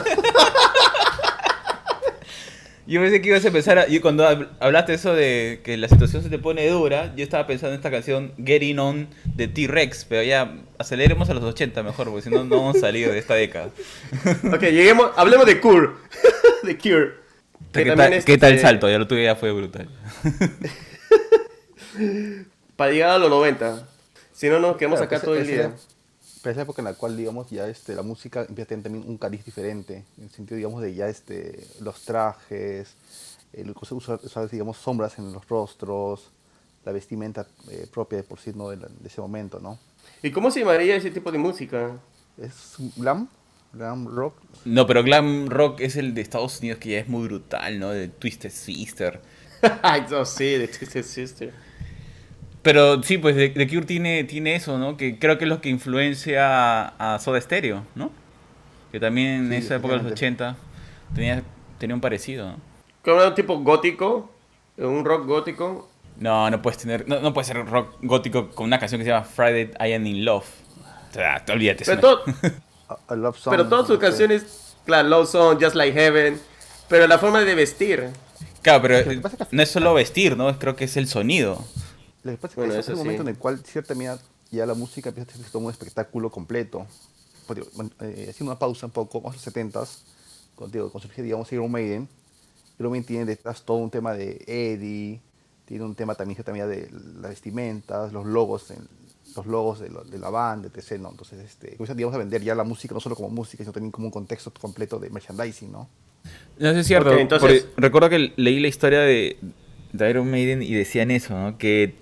[2.88, 3.88] Yo pensé que ibas a empezar a...
[3.88, 7.44] Y cuando hab- hablaste eso de que la situación se te pone dura, yo estaba
[7.44, 12.06] pensando en esta canción Getting On de T-Rex, pero ya aceleremos a los 80 mejor,
[12.10, 13.70] porque si no, no vamos a salir de esta década.
[14.54, 15.88] Ok, lleguemos, hablemos de Cure.
[16.62, 17.14] de Cure.
[17.72, 18.88] ¿Qué, Que también es, qué tal el este, salto?
[18.88, 19.88] Ya lo tuve, ya fue brutal.
[22.76, 23.88] Para llegar a los 90.
[24.36, 25.72] Si no, nos quedamos Claro, acá pues, todo el día.
[26.42, 28.82] Pero es la época en la cual, digamos, ya este, la música empieza a tener
[28.84, 32.94] también un cariz diferente, en el sentido, digamos, de ya este, los trajes,
[33.54, 36.30] el uso- usar, usar, digamos, sombras en los rostros,
[36.84, 38.68] la vestimenta eh, propia de por sí, ¿no?
[38.68, 39.78] de, la- de ese momento, ¿no?
[40.22, 41.98] ¿Y cómo se llamaría ese tipo de música?
[42.36, 43.28] Es glam,
[43.72, 44.34] glam rock,
[44.66, 47.88] No, pero glam rock es el de Estados Unidos que ya es muy brutal, ¿no?
[47.90, 49.20] De Twisted Sister.
[49.82, 51.54] Ay, no, sí, de Twisted Sister.
[52.66, 54.96] Pero sí, pues The, The Cure tiene, tiene eso, ¿no?
[54.96, 58.10] Que creo que es lo que influencia a, a Soda Stereo, ¿no?
[58.90, 60.42] Que también en Sí, esa época de los efectivamente.
[60.44, 61.42] 80 tenía,
[61.78, 62.56] tenía un parecido, ¿no?
[63.04, 64.32] Como un tipo gótico,
[64.78, 65.88] un rock gótico.
[66.18, 69.10] No, no puedes tener, no, no puede ser rock gótico con una canción que se
[69.10, 70.46] llama Friday I Am in Love.
[71.10, 71.84] O sea, te olvídate.
[71.84, 72.24] Pero, todo-
[72.88, 73.52] a, a love song.
[73.52, 76.40] pero todas sus canciones, claro, Love Song, Just Like Heaven.
[76.88, 78.10] Pero la forma de vestir.
[78.62, 78.98] Claro, pero
[79.52, 80.58] no es solo vestir, ¿no?
[80.58, 81.64] Creo que es el sonido.
[82.26, 83.28] Lo que pasa es que Bueno, es eso un momento sí.
[83.28, 84.18] en el cual, cierta medida,
[84.50, 86.86] ya la música empieza a ser como un espectáculo completo.
[87.48, 89.88] Bueno, eh, haciendo una pausa un poco, vamos a los 70s,
[90.54, 92.08] con, digo, con surge, digamos, Iron Maiden.
[92.78, 95.20] Iron Maiden tiene detrás todo un tema de Eddie,
[95.64, 96.88] tiene un tema también, cierta medida, de
[97.20, 98.88] las vestimentas, los logos, en-
[99.36, 100.98] los logos de, lo- de la banda, etc.
[101.00, 101.10] ¿no?
[101.10, 103.90] Entonces, este, comienzan, digamos, a vender ya la música no solo como música, sino también
[103.92, 105.88] como un contexto completo de merchandising, ¿no?
[106.58, 107.10] No sé, es cierto.
[107.10, 109.36] Ok, entonces- recuerdo que leí la historia de,
[109.92, 111.58] de Iron Maiden y decían eso, ¿no?
[111.58, 111.94] Que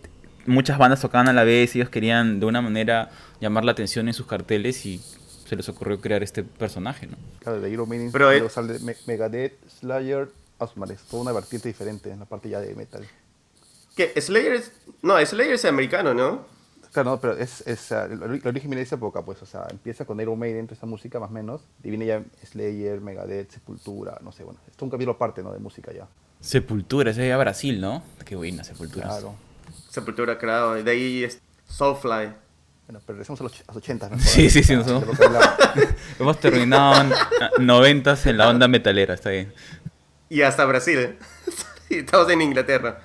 [0.46, 4.09] muchas bandas tocaban a la vez y ellos querían de una manera llamar la atención
[4.09, 4.98] en sus carteles y
[5.46, 7.16] se les ocurrió crear este personaje, ¿no?
[7.40, 10.28] Claro, de Iron Maiden Pero, eh, luego sale Me- Megadeth, Slayer,
[10.59, 13.04] Asthma, es toda una vertiente diferente en la parte ya de metal.
[13.96, 14.18] ¿Qué?
[14.20, 14.72] Slayer es.
[15.02, 16.52] No, Slayer es americano, ¿no?
[16.92, 19.42] Claro, no, pero es, es ah, el, ori- el origen viene de esa época, pues,
[19.42, 22.22] o sea, empieza con Iron Maiden, toda esa música más o menos, y viene ya
[22.44, 25.52] Slayer, Megadeth, Sepultura, no sé, bueno, esto es un capítulo aparte, ¿no?
[25.52, 26.07] De música ya,
[26.40, 28.02] Sepultura, ese es Brasil, ¿no?
[28.24, 29.07] Qué buena Sepultura.
[29.09, 29.35] claro.
[29.94, 30.74] Sepultura, claro.
[30.83, 32.33] De ahí es Soulfly.
[32.87, 35.07] Bueno, pero regresamos a los, a los 80 Sí, sí, sí, nos vamos.
[35.07, 35.57] lo que hablaba.
[36.18, 39.54] Hemos terminado en ah, noventas en la onda metalera, está bien.
[40.28, 41.16] Y hasta Brasil.
[41.90, 43.02] Y Estamos en Inglaterra.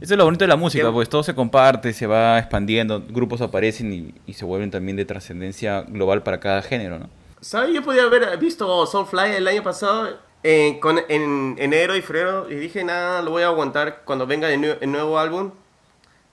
[0.00, 3.40] Eso es lo bonito de la música, pues todo se comparte, se va expandiendo, grupos
[3.40, 7.10] aparecen y, y se vuelven también de trascendencia global para cada género, ¿no?
[7.40, 7.74] ¿Sabes?
[7.74, 12.54] Yo podía haber visto Soulfly el año pasado eh, con, en enero y febrero y
[12.54, 15.50] dije, nada, lo voy a aguantar cuando venga el, el nuevo álbum.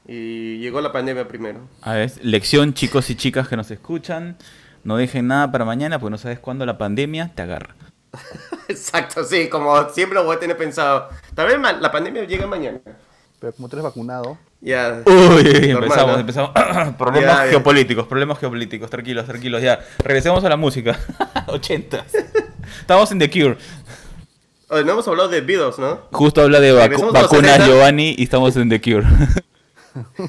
[0.06, 1.62] Y llegó la pandemia primero.
[1.82, 4.36] A ver, lección chicos y chicas que nos escuchan,
[4.84, 7.76] no dejen nada para mañana porque no sabes cuándo la pandemia te agarra.
[8.68, 11.08] Exacto, sí, como siempre lo voy a tener pensado.
[11.34, 12.80] Tal vez la pandemia llega mañana.
[13.40, 15.02] Pero como tú eres vacunado, Ya.
[15.06, 16.20] Uy, Normal, empezamos, ¿no?
[16.20, 16.52] empezamos.
[16.98, 17.50] problemas ya.
[17.50, 19.80] geopolíticos, problemas geopolíticos, tranquilos, tranquilos, ya.
[20.00, 21.00] Regresemos a la música.
[21.48, 22.06] 80.
[22.82, 23.58] Estamos en The Cure.
[24.72, 26.00] Oye, no hemos hablado de Beatles, ¿no?
[26.14, 27.66] Justo habla de vacu- vacunas 70.
[27.68, 29.06] Giovanni y estamos en The Cure.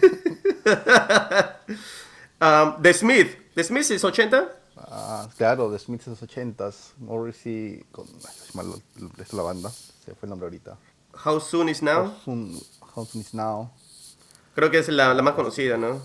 [2.40, 3.38] Um, The Smith.
[3.54, 4.48] ¿The Smith es 80?
[4.90, 8.80] ah, claro, de Smiths de los 80s, Morrissey, con, es malo,
[9.20, 10.76] es la banda, se fue el nombre ahorita.
[11.24, 12.06] How Soon Is Now?
[12.06, 12.58] How Soon,
[12.96, 13.70] How Soon Is Now,
[14.56, 16.02] Creo que es la, la más conocida, ¿no?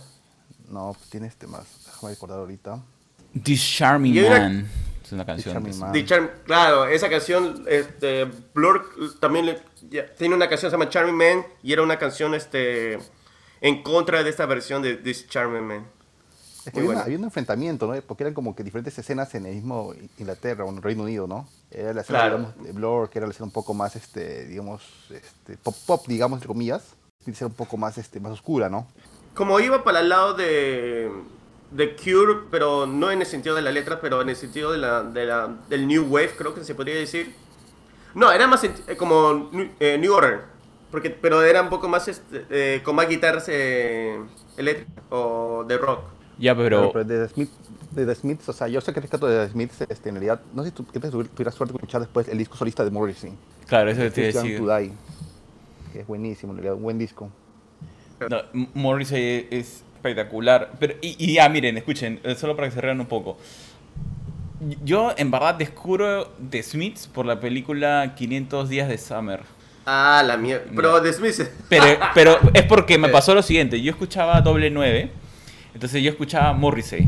[0.69, 2.79] no, pues tiene este más, déjame recordar ahorita.
[3.43, 4.69] This Charming una- Man.
[5.07, 5.63] Es una canción.
[6.05, 10.89] Charm- claro, esa canción, este, Blur también le- ya, tiene una canción que se llama
[10.89, 12.99] Charming Man y era una canción, este,
[13.61, 15.87] en contra de esta versión de This Charming Man.
[16.65, 17.01] Es que había, una- buena.
[17.03, 18.01] había un enfrentamiento, ¿no?
[18.01, 21.25] Porque eran como que diferentes escenas en el mismo Inglaterra o en el Reino Unido,
[21.25, 21.47] ¿no?
[21.71, 22.37] Era la escena, Claro.
[22.39, 26.05] digamos, de Blur, que era la escena un poco más, este, digamos, este, pop, pop,
[26.07, 26.83] digamos, entre comillas.
[27.25, 28.87] Y ser un poco más, este, más oscura, ¿no?
[29.35, 31.09] Como iba para el lado de,
[31.71, 34.77] de Cure, pero no en el sentido de la letra, pero en el sentido de
[34.77, 37.33] la, de la- del New Wave, creo que se podría decir.
[38.15, 40.41] No, era más eh, como New, eh, New Order,
[40.91, 44.17] porque, pero era un poco más este, eh, con más guitarras eh,
[44.55, 45.99] eléctricas o de rock.
[46.39, 46.91] Ya, pero.
[46.91, 47.49] Pero de The, Smith,
[47.91, 50.39] de The Smiths, o sea, yo sé que rescato de The Smiths, este, en realidad,
[50.53, 53.33] no sé si tuvieras suerte de escuchar después el disco solista de Morrissey.
[53.67, 54.59] Claro, eso te iba a Young decir.
[54.65, 54.93] to Die,
[55.91, 57.29] que es buenísimo, en realidad, un buen disco.
[58.29, 58.37] No,
[58.73, 60.71] Morrissey es espectacular.
[60.79, 63.37] Pero, y, y ya, miren, escuchen, eh, solo para que se rean un poco.
[64.83, 69.41] Yo, en verdad, descubro The Smiths por la película 500 días de Summer.
[69.85, 70.65] Ah, la mierda.
[70.75, 71.49] Pero The Smiths.
[71.69, 73.81] Pero, pero es porque me pasó lo siguiente.
[73.81, 75.11] Yo escuchaba doble 9,
[75.73, 77.07] entonces yo escuchaba Morrissey.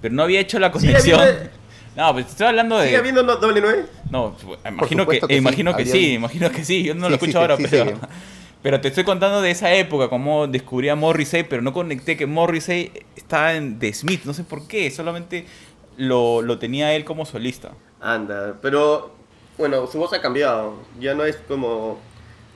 [0.00, 1.20] Pero no había hecho la Sí, conexión.
[1.96, 2.96] No, pues estoy hablando ¿Sigue de.
[2.96, 3.86] habiendo no- doble nueve?
[4.10, 6.82] No, pues, imagino que, que sí, imagino que había- sí, imagino que sí.
[6.82, 8.00] Yo no lo Sí, sí, escucho sí, ahora, sí, pero.
[8.64, 12.24] Pero te estoy contando de esa época, cómo descubrí a Morrissey, pero no conecté que
[12.24, 15.44] Morrissey estaba en The Smith, no sé por qué, solamente
[15.98, 17.72] lo, lo tenía él como solista.
[18.00, 19.10] Anda, pero
[19.58, 20.78] bueno, su voz ha cambiado.
[20.98, 21.98] Ya no es como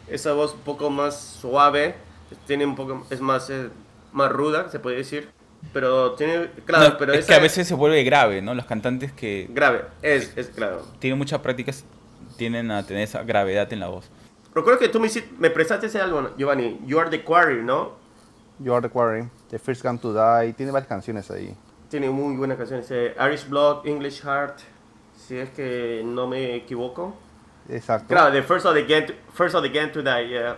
[0.06, 1.94] esa voz un poco más suave,
[2.46, 3.68] tiene un poco es más eh,
[4.12, 5.28] más ruda, se puede decir.
[5.74, 8.54] Pero tiene claro, No, pero es esa que a veces se vuelve grave, ¿no?
[8.54, 10.86] Los cantantes que grave, es es claro.
[11.00, 11.84] tienen muchas prácticas
[12.38, 14.10] tienden a tener esa gravedad en la voz.
[14.58, 16.80] Recuerdo que tú me, me prestaste ese álbum, Giovanni.
[16.86, 17.92] You are the quarry, ¿no?
[18.60, 21.54] You Are the Quarry, The First Gun to Die, tiene varias canciones ahí.
[21.88, 22.90] Tiene muy buenas canciones.
[22.90, 24.58] eh, Irish Blood, English Heart,
[25.16, 27.14] si es que no me equivoco.
[27.68, 28.08] Exacto.
[28.08, 30.56] Claro, The First of the Game to, First of the Game to Die, yeah.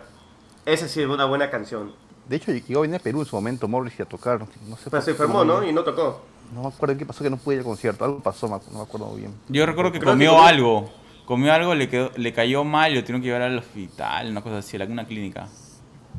[0.64, 1.92] Esa sí es una buena canción.
[2.26, 4.40] De hecho, llegó a venir a Perú en su momento, Morrissey a tocar.
[4.66, 5.62] No sé Pero se enfermó, ¿no?
[5.62, 6.22] Y no tocó.
[6.54, 8.04] No me acuerdo qué pasó que no pude ir al concierto.
[8.04, 9.34] Algo pasó, no me acuerdo muy bien.
[9.48, 10.90] Yo recuerdo que Creo que comió comió- algo,
[11.30, 14.42] comió algo, le, quedó, le cayó mal y lo tuvieron que llevar al hospital, una
[14.42, 15.46] cosa así, a alguna clínica.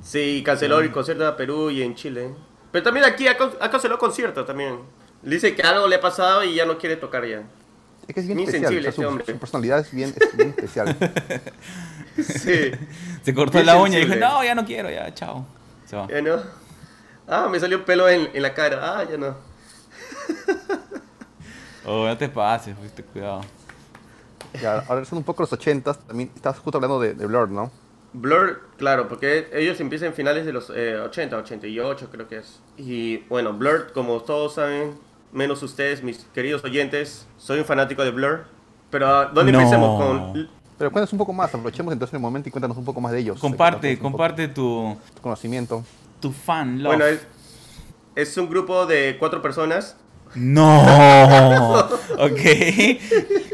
[0.01, 2.29] Sí, canceló el concierto en Perú y en Chile.
[2.71, 4.79] Pero también aquí ha, ha cancelado conciertos también.
[5.21, 7.43] Dice que algo le ha pasado y ya no quiere tocar ya.
[8.07, 8.71] Es que es bien Muy especial.
[8.71, 9.25] sensible o sea, su, este hombre.
[9.25, 10.97] su personalidad es bien, es bien especial.
[12.15, 12.71] Sí.
[13.23, 15.45] Se cortó Bien la uña y dijo, no, ya no quiero, ya, chao.
[15.85, 16.07] Se va.
[16.07, 16.41] Ya no.
[17.27, 18.79] Ah, me salió pelo en, en la cara.
[18.81, 19.35] Ah, ya no.
[21.85, 23.41] Oh, no te pases, fuiste cuidado.
[24.61, 27.71] Ya, ahora son un poco los 80 También estás justo hablando de, de Blur, ¿no?
[28.13, 32.59] Blur, claro, porque ellos empiezan en finales de los eh, 80, 88 creo que es.
[32.77, 34.95] Y bueno, Blur, como todos saben,
[35.31, 38.45] menos ustedes, mis queridos oyentes, soy un fanático de Blur.
[38.89, 39.59] Pero ah, ¿dónde No.
[39.59, 40.01] empecemos?
[40.01, 40.49] Con...
[40.77, 41.47] Pero cuéntanos un poco más.
[41.53, 43.39] Aprovechemos entonces el momento y cuéntanos un poco más de ellos.
[43.39, 45.83] Comparte, comparte tu, Tu conocimiento.
[46.19, 46.87] tu fan love.
[46.95, 47.25] Bueno, es,
[48.15, 49.95] es un grupo de cuatro personas.
[50.35, 51.79] No,
[52.17, 52.41] ok.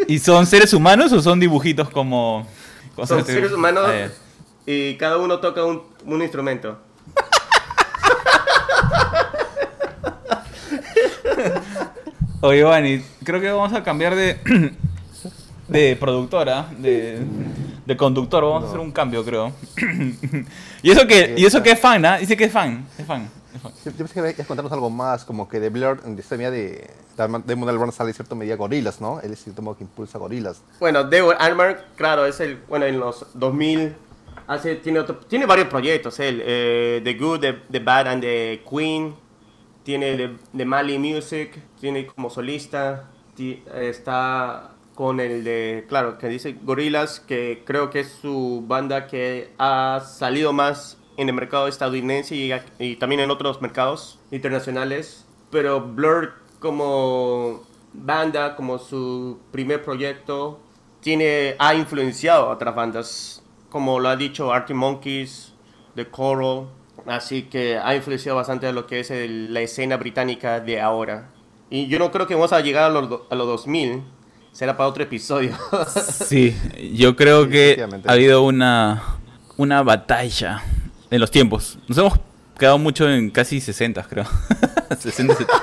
[0.08, 2.48] ¿Y son seres humanos o son dibujitos como...
[2.96, 4.08] cosas Son seres humanos Ah,
[4.66, 6.78] y cada uno toca un, un instrumento.
[12.42, 14.40] Oye, Giovanni, creo que vamos a cambiar de,
[15.68, 17.20] de productora, de,
[17.86, 18.44] de conductor.
[18.44, 19.54] Vamos a hacer un cambio, creo.
[20.84, 22.18] y eso que, y eso que es fan, ¿ah?
[22.18, 23.28] Dice que es fan, es fan.
[23.86, 26.52] Yo, pensé que ibas a contarnos algo más, como que de Blur, de esta medida
[26.52, 26.90] de,
[27.46, 29.20] de Model Burn sale cierta medida Gorilas, ¿no?
[29.22, 30.62] Él es cierto modo que impulsa Gorilas.
[30.80, 33.96] Bueno, David Armour, claro, es el, bueno, en los 2000
[34.48, 38.64] hace, tiene, otro- tiene varios proyectos, él, eh, The Good, the, The Bad and The
[38.70, 39.16] Queen,
[39.84, 46.28] tiene The, The Mali Music, tiene como solista, ti- está con el de, claro, que
[46.28, 51.68] dice Gorillaz, que creo que es su banda que ha salido más en el mercado
[51.68, 55.26] estadounidense y, y también en otros mercados internacionales.
[55.52, 60.60] Pero Blur como banda, como su primer proyecto,
[61.02, 65.54] tiene, ha influenciado a otras bandas, como lo ha dicho Arctic Monkeys,
[65.96, 66.68] The Coral,
[67.06, 71.30] así que ha influenciado bastante a lo que es el- la escena británica de ahora.
[71.70, 74.04] Y yo no creo que vamos a llegar a los, a los 2000,
[74.52, 75.56] será para otro episodio.
[75.96, 76.56] Sí,
[76.94, 79.04] yo creo Sí, que ha habido una,
[79.58, 80.64] una batalla
[81.10, 81.78] en los tiempos.
[81.88, 82.14] Nos hemos
[82.58, 84.26] quedado mucho en casi 60, creo.
[85.00, 85.54] 60, 70.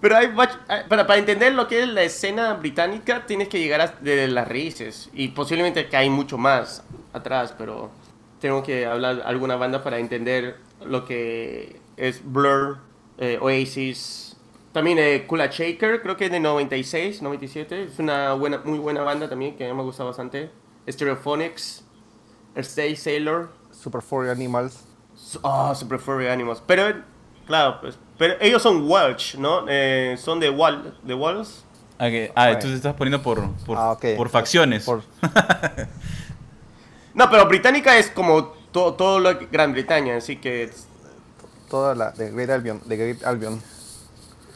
[0.00, 3.86] Pero hay, para, para entender lo que es la escena británica, tienes que llegar a,
[4.00, 5.10] de las raíces.
[5.12, 7.90] Y posiblemente que hay mucho más atrás, pero
[8.40, 12.78] tengo que hablar alguna banda para entender lo que es Blur,
[13.18, 14.36] eh, Oasis.
[14.72, 17.84] También eh, Kula Shaker, creo que es de 96, 97.
[17.84, 20.50] Es una buena, muy buena banda también que me gusta bastante.
[20.88, 21.84] Stereophonics,
[22.56, 23.59] Stay Sailor.
[23.80, 24.84] Super Furry Animals.
[25.42, 26.62] Oh, Super Furry Animals.
[26.66, 27.02] Pero,
[27.46, 29.64] claro, pues, pero ellos son Welsh, ¿no?
[29.68, 31.64] Eh, son de, Wal de Wales.
[31.98, 34.04] Ah, que- ah, tú te estás poniendo por, por, Ah, ok.
[34.16, 34.84] por facciones.
[34.84, 35.02] Por-
[37.14, 40.70] No, pero Británica es como to- todo lo que- Gran Bretaña, así que,
[41.68, 42.80] toda la de Great Albion.
[42.86, 43.60] De Great Albion.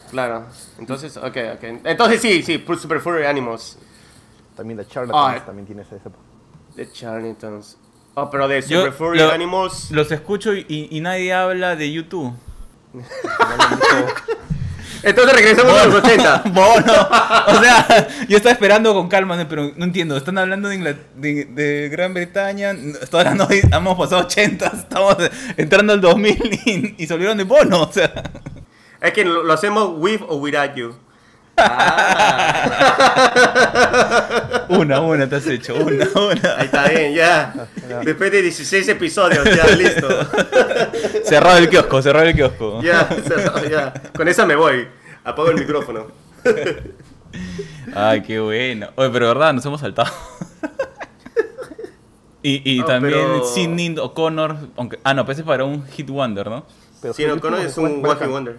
[0.09, 0.45] claro.
[0.79, 1.63] Entonces, ok, ok.
[1.83, 3.77] Entonces sí, sí, Super Furry Animals.
[4.55, 5.45] También de Charlatans Ah.
[5.45, 5.97] también tiene ese.
[5.97, 6.09] ese-
[6.75, 7.77] De Charlatans.
[8.15, 9.91] Oh, pero de Super Furry lo- Animals.
[9.91, 12.33] Los escucho y, y nadie habla de YouTube.
[15.03, 16.43] Entonces regresamos a los 80.
[16.47, 16.93] Bono.
[17.47, 19.47] O sea, yo estaba esperando con calma, ¿no?
[19.47, 20.17] pero no entiendo.
[20.17, 20.95] Están hablando de,
[21.45, 22.71] de Gran Bretaña.
[22.71, 25.15] Estoy hablando de- hemos pasado 80, estamos
[25.57, 27.83] entrando al 2000 y, y se olvidaron de Bono.
[27.83, 28.11] O sea,
[29.01, 30.95] Es que lo, lo hacemos with o without you.
[34.69, 36.55] Una, una te has hecho, una, una.
[36.57, 37.67] Ahí está bien, ya.
[38.03, 40.07] Después de 16 episodios, ya listo.
[41.25, 42.81] Cerrado el kiosco, cerrado el kiosco.
[42.81, 43.93] Ya, cerrado, ya.
[44.15, 44.87] Con esa me voy.
[45.23, 46.07] Apago el micrófono.
[47.95, 48.89] Ay, qué bueno.
[48.95, 50.11] Oye, pero verdad, nos hemos saltado.
[52.43, 56.47] y y No, también pero- Sidney O'Connor, aunque ah no, parece para un hit wonder,
[56.49, 56.65] ¿no?
[57.01, 58.57] Pero Sí, tiene es un Wacky Wonder.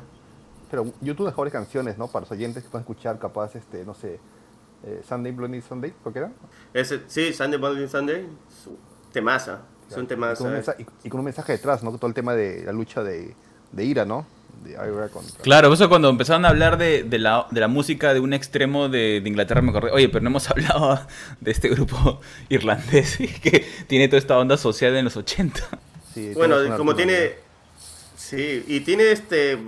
[0.70, 2.08] Pero YouTube mejores canciones, ¿no?
[2.08, 4.18] Para los oyentes que puedan escuchar, capaz, este, no sé,
[4.84, 6.32] eh, Sunday, Bloody Sunday, ¿por qué era?
[6.74, 8.26] Ese, sí, Sunday Bloody Sunday.
[9.12, 9.60] Temaza.
[9.88, 10.44] Es un Y con, un temaza.
[10.50, 11.92] mensa- y- y con un mensaje detrás, ¿no?
[11.96, 13.34] Todo el tema de la lucha de,
[13.72, 14.26] de ira, ¿no?
[14.64, 15.40] De IRA contra...
[15.42, 18.88] Claro, eso cuando empezaron a hablar de, de la, de la música de un extremo
[18.88, 20.98] de, de Inglaterra me acordé, oye, pero no hemos hablado
[21.40, 25.60] de este grupo irlandés que tiene toda esta onda social en los 80.
[26.12, 27.34] Sí, Bueno, como tiene.
[28.16, 29.58] Sí, y tiene este.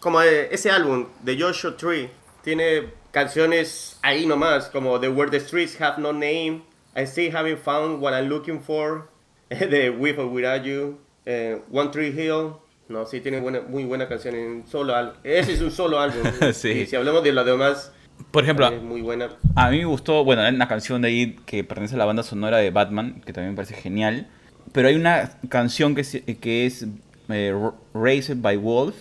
[0.00, 2.08] Como ese álbum de Joshua Tree.
[2.42, 6.62] Tiene canciones ahí nomás, como The Where the Streets Have No Name.
[6.96, 9.08] I Still Haven't Found What I'm Looking For.
[9.50, 10.98] De With or Without You.
[11.26, 12.52] eh, One Tree Hill.
[12.88, 15.14] No, sí, tiene buena, muy buena canción en solo álbum.
[15.22, 16.22] Ese es un solo álbum.
[16.54, 16.70] Sí.
[16.70, 17.92] Y si hablamos de lo demás,
[18.30, 19.28] Por ejemplo, es muy buena.
[19.56, 22.22] a mí me gustó, bueno, hay una canción de ahí que pertenece a la banda
[22.22, 24.26] sonora de Batman, que también me parece genial.
[24.72, 26.86] Pero hay una canción que es, que es
[27.28, 27.54] eh,
[27.92, 28.94] Raised by Wolf,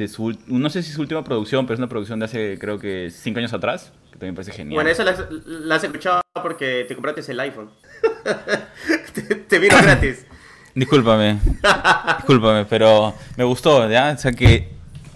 [0.00, 2.24] de su, ul- no sé si es su última producción, pero es una producción de
[2.24, 4.74] hace creo que 5 años atrás, que también me parece genial.
[4.74, 7.70] Bueno, esa la, has escuchado porque te compraste el iPhone.
[9.14, 10.26] te, te vino gratis.
[10.74, 11.38] Discúlpame,
[12.18, 14.14] discúlpame, pero me gustó, ¿ya?
[14.16, 14.68] O sea que,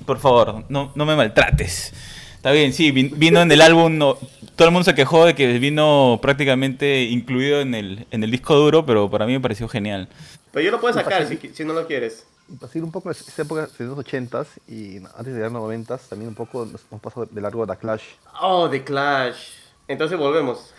[0.05, 1.93] por favor, no, no me maltrates.
[2.35, 4.19] Está bien, sí, vin- vino en el álbum, no-
[4.57, 8.57] todo el mundo se quejó de que vino prácticamente incluido en el, en el disco
[8.57, 10.09] duro, pero para mí me pareció genial.
[10.53, 12.27] Pero yo lo puedo sacar si, si no lo quieres.
[12.61, 15.55] Para seguir un poco en esa época de los 80s y antes de llegar a
[15.55, 18.03] los 90s, también un poco nos hemos pasado de largo a The Clash.
[18.41, 19.53] Oh, The Clash.
[19.89, 20.75] Entonces volvemos.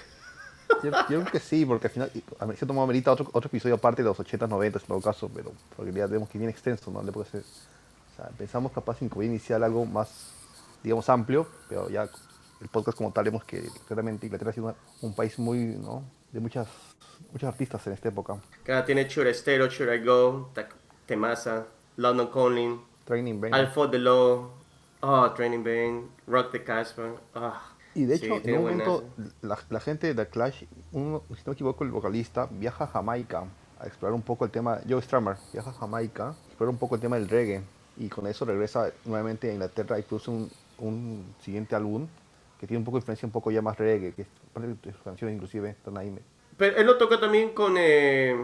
[0.84, 3.76] Yo, yo creo que sí, porque al final, a cierto modo, amerita otro, otro episodio
[3.76, 6.50] aparte de los 80s, 90s en todo caso, pero porque ya vemos que es bien
[6.50, 7.00] extenso, ¿no?
[7.00, 10.32] O sea, pensamos capaz en que voy a iniciar algo más,
[10.84, 12.10] digamos, amplio, pero ya
[12.62, 16.04] el podcast como tal vemos que claramente Inglaterra ha sido un país muy, ¿no?
[16.32, 16.68] De muchas,
[17.32, 18.38] muchos artistas en esta época.
[18.62, 20.52] Acá tiene or Should I Go,
[21.06, 23.42] Temasa, London Calling, Training.
[23.54, 24.50] I'll Fought the Law,
[25.02, 27.14] oh, Training Bang, Rock the Casbah.
[27.34, 27.62] Ah,
[27.94, 29.04] Y de sí, hecho, en tiene un momento,
[29.42, 32.88] la, la gente de The Clash, uno, si no me equivoco, el vocalista viaja a
[32.88, 33.46] Jamaica
[33.80, 34.80] a explorar un poco el tema.
[34.88, 37.62] Joe Strummer viaja a Jamaica, a explorar un poco el tema del reggae.
[37.98, 42.08] Y con eso regresa nuevamente a Inglaterra y produce un, un siguiente álbum
[42.60, 45.02] que tiene un poco de influencia, un poco ya más reggae, que parte de sus
[45.02, 46.14] canciones, inclusive, están ahí.
[46.58, 48.36] Pero él lo tocó también con eh,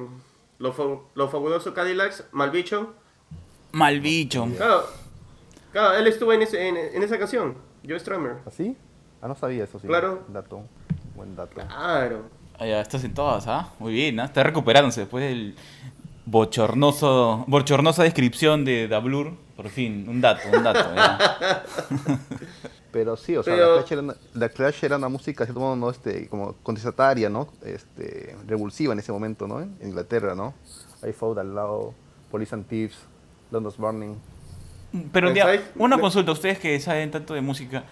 [0.62, 0.84] los Fa-
[1.16, 2.94] Los Fabulosos Cadillacs, Malbicho.
[3.74, 4.48] Mal bicho.
[4.58, 4.84] Claro,
[5.72, 7.56] claro, él estuvo en, ese- en, en esa canción,
[7.88, 8.38] Joe Strummer.
[8.46, 8.78] ¿Así?
[9.22, 9.88] Ah, no sabía eso, sí.
[9.88, 10.24] Claro.
[10.30, 10.64] Dato.
[11.16, 11.54] Buen dato.
[11.56, 12.24] Claro.
[12.60, 13.70] Ah, ya, estás en todas, ¿ah?
[13.80, 14.26] Muy bien, ¿ah?
[14.26, 15.56] Está recuperándose después del
[16.26, 19.34] bochornoso, bochornosa descripción de Dablur.
[19.56, 20.90] Por fin, un dato, un dato.
[22.92, 25.48] Pero sí, o sea, Pero- The, Clash era una, The Clash era una música, de
[25.48, 25.90] cierto modo, ¿no?
[25.90, 27.48] este, como contestataria, ¿no?
[27.64, 29.62] Este, revulsiva en ese momento, ¿no?
[29.62, 30.54] En Inglaterra, ¿no?
[31.08, 31.94] I Fought al lado,
[32.30, 32.98] Police and Thieves,
[33.50, 34.16] London's Burning.
[35.14, 35.62] Pero ¿Me ya, sabes?
[35.78, 37.86] una consulta, ustedes que saben tanto de música,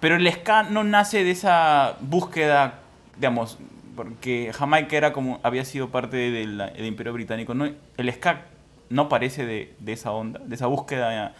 [0.00, 2.78] pero el ska no nace de esa búsqueda,
[3.16, 3.58] digamos,
[3.94, 7.66] porque Jamaica era como, había sido parte del, del Imperio Británico, ¿no?
[7.98, 8.46] El ska
[8.88, 11.34] no parece de, de esa onda, de esa búsqueda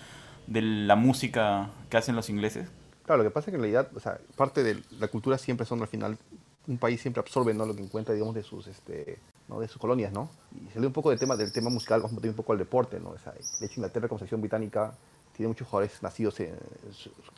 [0.46, 2.68] de la música que hacen los ingleses.
[3.07, 5.64] Claro, lo que pasa es que en realidad, o sea, parte de la cultura siempre
[5.64, 6.18] son al final,
[6.66, 7.64] un país siempre absorbe, ¿no?
[7.64, 9.61] Lo que encuentra, digamos, de sus, este, ¿no?
[9.61, 10.28] De sus colonias, ¿no?
[10.50, 12.59] Y salió un poco del tema, del tema musical, vamos a meter un poco al
[12.59, 13.14] deporte, ¿no?
[13.14, 14.98] De hecho, Inglaterra como sección británica
[15.36, 16.57] tiene muchos jugadores nacidos en,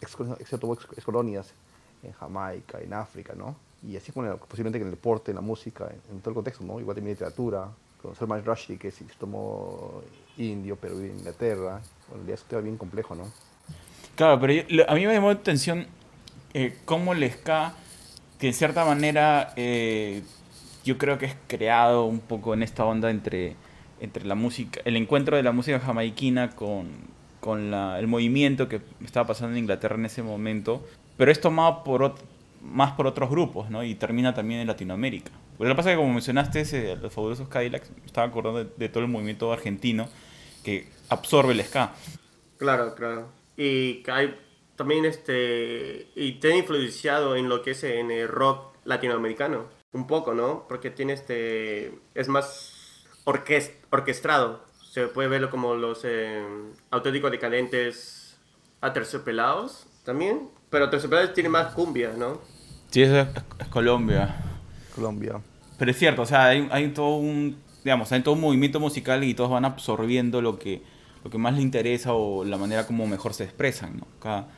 [0.00, 1.54] ex, excepto ex, ex colonias,
[2.02, 3.56] en Jamaica, en África, ¿no?
[3.82, 6.30] Y así como en el- posiblemente en el deporte, en la música, en, en todo
[6.30, 6.80] el contexto, ¿no?
[6.80, 10.02] Igual también literatura, con Salman Rushdie, que se tomó
[10.36, 11.86] indio, pero vive Inglaterra.
[12.06, 13.34] Bueno, ya es un tema bien complejo, ¿no?
[14.18, 15.86] Claro, pero yo- a mí me llamó la atención
[16.52, 17.74] eh, cómo el ska,
[18.40, 20.24] que en cierta manera eh,
[20.84, 23.54] yo creo que es creado un poco en esta onda entre,
[24.00, 26.88] entre la música, el encuentro de la música jamaiquina con,
[27.38, 30.84] con la- el movimiento que estaba pasando en Inglaterra en ese momento,
[31.16, 32.16] pero es tomado por
[32.60, 33.84] más por otros grupos, ¿no?
[33.84, 35.30] Y termina también en Latinoamérica.
[35.58, 38.70] Pero lo que pasa es que como mencionaste ese, los fabulosos Cadillacs, estaba acordando de,
[38.76, 40.08] de todo el movimiento argentino
[40.64, 41.92] que absorbe el ska.
[42.56, 43.37] Claro, claro.
[43.58, 44.38] Y que hay
[44.76, 46.06] también este.
[46.14, 49.66] Y te ha influenciado en lo que es en el rock latinoamericano.
[49.92, 50.64] Un poco, ¿no?
[50.68, 51.92] Porque tiene este.
[52.14, 54.64] Es más orquest, orquestado.
[54.92, 56.40] Se puede verlo como los eh,
[56.90, 58.38] auténticos decadentes
[58.80, 60.48] aterciopelados también.
[60.70, 62.40] Pero aterciopelados tiene más cumbia, ¿no?
[62.90, 63.28] Sí, eso es,
[63.58, 64.36] es Colombia.
[64.94, 65.40] Colombia.
[65.78, 69.24] Pero es cierto, o sea, hay, hay todo un, digamos, hay todo un movimiento musical
[69.24, 70.82] y todos van absorbiendo lo que,
[71.24, 74.06] lo que más les interesa o la manera como mejor se expresan, ¿no?
[74.20, 74.48] Cada,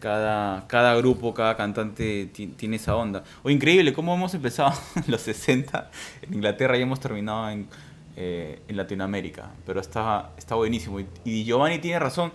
[0.00, 3.22] Cada, cada grupo, cada cantante ti- tiene esa onda.
[3.42, 5.90] O increíble, cómo hemos empezado en los 60
[6.22, 7.68] en Inglaterra y hemos terminado en,
[8.16, 9.50] eh, en Latinoamérica.
[9.66, 11.00] Pero está, está buenísimo.
[11.00, 12.32] Y, y Giovanni tiene razón.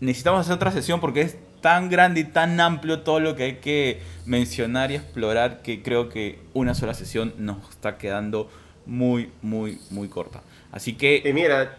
[0.00, 3.54] Necesitamos hacer otra sesión porque es tan grande y tan amplio todo lo que hay
[3.60, 8.50] que mencionar y explorar que creo que una sola sesión nos está quedando
[8.84, 10.42] muy, muy, muy corta.
[10.72, 11.76] Así Y que, mira,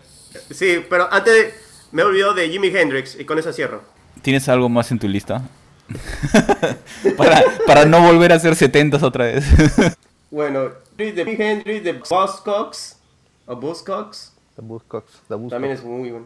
[0.51, 1.53] sí, pero antes
[1.91, 3.81] me he olvidado de Jimi Hendrix y con eso cierro.
[4.21, 5.41] ¿tienes algo más en tu lista?
[7.17, 9.45] para, para no volver a hacer 70 otra vez.
[10.29, 12.97] Bueno, de Jimi Hendrix, de Buzzcocks,
[13.45, 15.51] o Buzzcocks, The Buzzcocks, The Buzzcocks.
[15.51, 16.25] también es muy bueno.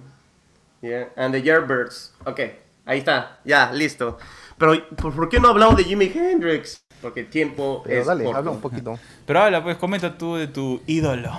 [0.82, 2.12] Yeah, and the Yardbirds.
[2.26, 2.40] Ok,
[2.88, 4.18] ahí está, ya, listo.
[4.58, 6.82] Pero, ¿por, por qué no hablamos de Jimi Hendrix?
[7.00, 8.38] Porque el tiempo Pero es dale, corto.
[8.40, 9.00] habla un poquito.
[9.28, 11.32] Pero habla, pues comenta tú de tu ídolo.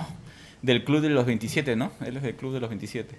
[0.63, 1.91] Del club de los 27, ¿no?
[2.03, 3.15] Él es del club de los 27.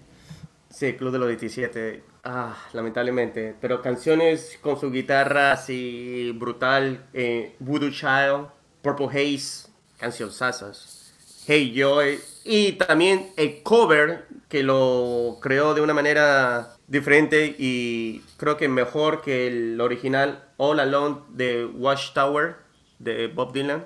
[0.75, 2.03] Sí, Club de los 27.
[2.25, 3.55] Ah, lamentablemente.
[3.61, 7.07] Pero canciones con su guitarra así brutal.
[7.13, 8.49] Eh, Voodoo Child,
[8.83, 9.69] Purple Haze,
[9.99, 11.15] cancionzasas.
[11.47, 12.19] Hey Joy.
[12.45, 19.23] Y también el cover que lo creó de una manera diferente y creo que mejor
[19.23, 22.57] que el original All Alone de Watchtower
[22.99, 23.85] de Bob Dylan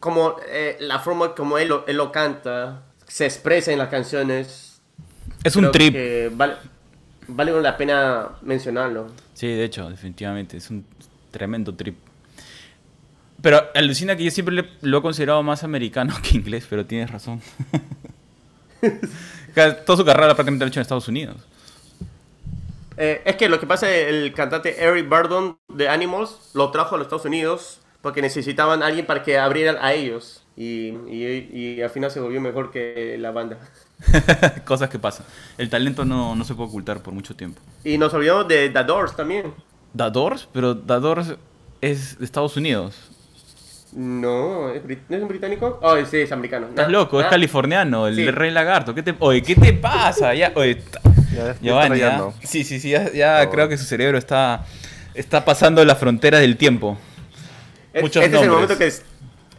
[0.00, 4.80] como eh, la forma como él lo, él lo canta, se expresa en las canciones.
[5.44, 5.94] Es un trip.
[6.32, 6.54] vale,
[7.28, 9.08] vale la pena mencionarlo.
[9.34, 10.56] Sí, de hecho, definitivamente.
[10.56, 10.84] Es un
[11.30, 11.96] tremendo trip.
[13.40, 17.10] Pero alucina que yo siempre le- lo he considerado más americano que inglés, pero tienes
[17.10, 17.40] razón.
[19.86, 21.36] Toda su carrera prácticamente la ha hecho en Estados Unidos.
[22.96, 26.94] Eh, es que lo que pasa es el cantante Eric Burdon de Animals lo trajo
[26.94, 30.42] a los Estados Unidos porque necesitaban a alguien para que abrieran a ellos.
[30.56, 33.56] Y, y, y al final se volvió mejor que la banda.
[34.66, 35.24] Cosas que pasan.
[35.56, 37.60] El talento no, no se puede ocultar por mucho tiempo.
[37.84, 39.54] Y nos olvidamos de The Doors también.
[39.96, 41.34] The Doors, pero The Doors
[41.80, 42.94] es de Estados Unidos.
[43.92, 45.78] No, ¿es, brit- ¿no es un británico?
[45.82, 46.68] Oh, sí, es americano.
[46.68, 48.30] Estás Ah, loco, es ah, californiano, el Sí.
[48.30, 48.94] rey lagarto.
[48.94, 50.34] ¿Qué te, oye, ¿qué te pasa?
[50.34, 50.82] Ya, oye,
[51.30, 52.32] Ya, ya está Giovanni, rayando.
[52.42, 53.50] sí, sí, sí, ya, ya Oh.
[53.50, 54.64] creo que su cerebro está,
[55.14, 56.96] está pasando la frontera del tiempo.
[58.00, 58.50] Muchos este es el nombres.
[58.68, 59.02] momento que es-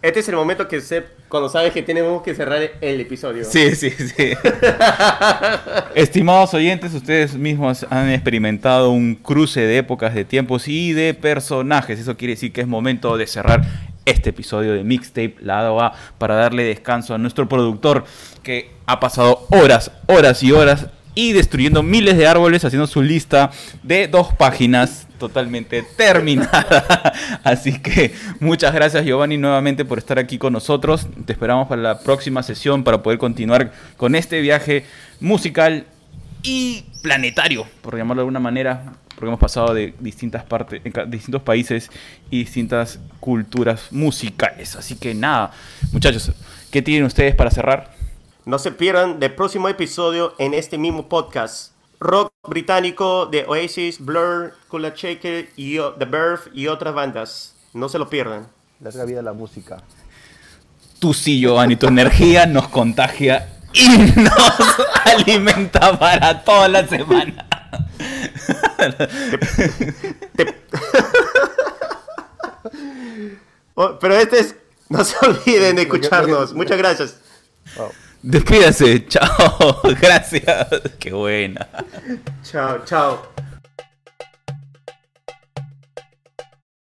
[0.01, 3.43] este es el momento que se cuando sabes que tenemos que cerrar el episodio.
[3.45, 4.33] Sí, sí, sí.
[5.95, 11.99] Estimados oyentes, ustedes mismos han experimentado un cruce de épocas, de tiempos y de personajes.
[11.99, 13.61] Eso quiere decir que es momento de cerrar
[14.05, 18.03] este episodio de Mixtape Lado A para darle descanso a nuestro productor
[18.43, 23.51] que ha pasado horas, horas y horas y destruyendo miles de árboles haciendo su lista
[23.83, 27.13] de dos páginas totalmente terminada.
[27.43, 31.07] Así que muchas gracias Giovanni nuevamente por estar aquí con nosotros.
[31.25, 34.85] Te esperamos para la próxima sesión para poder continuar con este viaje
[35.19, 35.85] musical
[36.41, 41.89] y planetario, por llamarlo de alguna manera, porque hemos pasado de distintas partes, distintos países
[42.29, 44.75] y distintas culturas musicales.
[44.75, 45.51] Así que nada,
[45.91, 46.33] muchachos,
[46.69, 47.92] ¿qué tienen ustedes para cerrar?
[48.45, 51.71] No se pierdan del próximo episodio en este mismo podcast.
[52.01, 57.55] Rock británico de Oasis, Blur, Kula Shaker y The Verve y otras bandas.
[57.73, 58.47] No se lo pierdan.
[58.81, 59.81] Larga vida a la música.
[60.99, 63.87] Tú sí, Giovanni, tu energía nos contagia y
[64.19, 64.75] nos
[65.05, 67.47] alimenta para toda la semana.
[73.75, 74.55] Oh, pero este es...
[74.87, 76.53] No se olviden de escucharnos.
[76.53, 77.17] Muchas gracias.
[77.75, 77.89] Wow.
[78.23, 80.67] Despídase, chao, gracias.
[80.97, 81.67] Qué buena.
[82.41, 83.33] Chao, chao.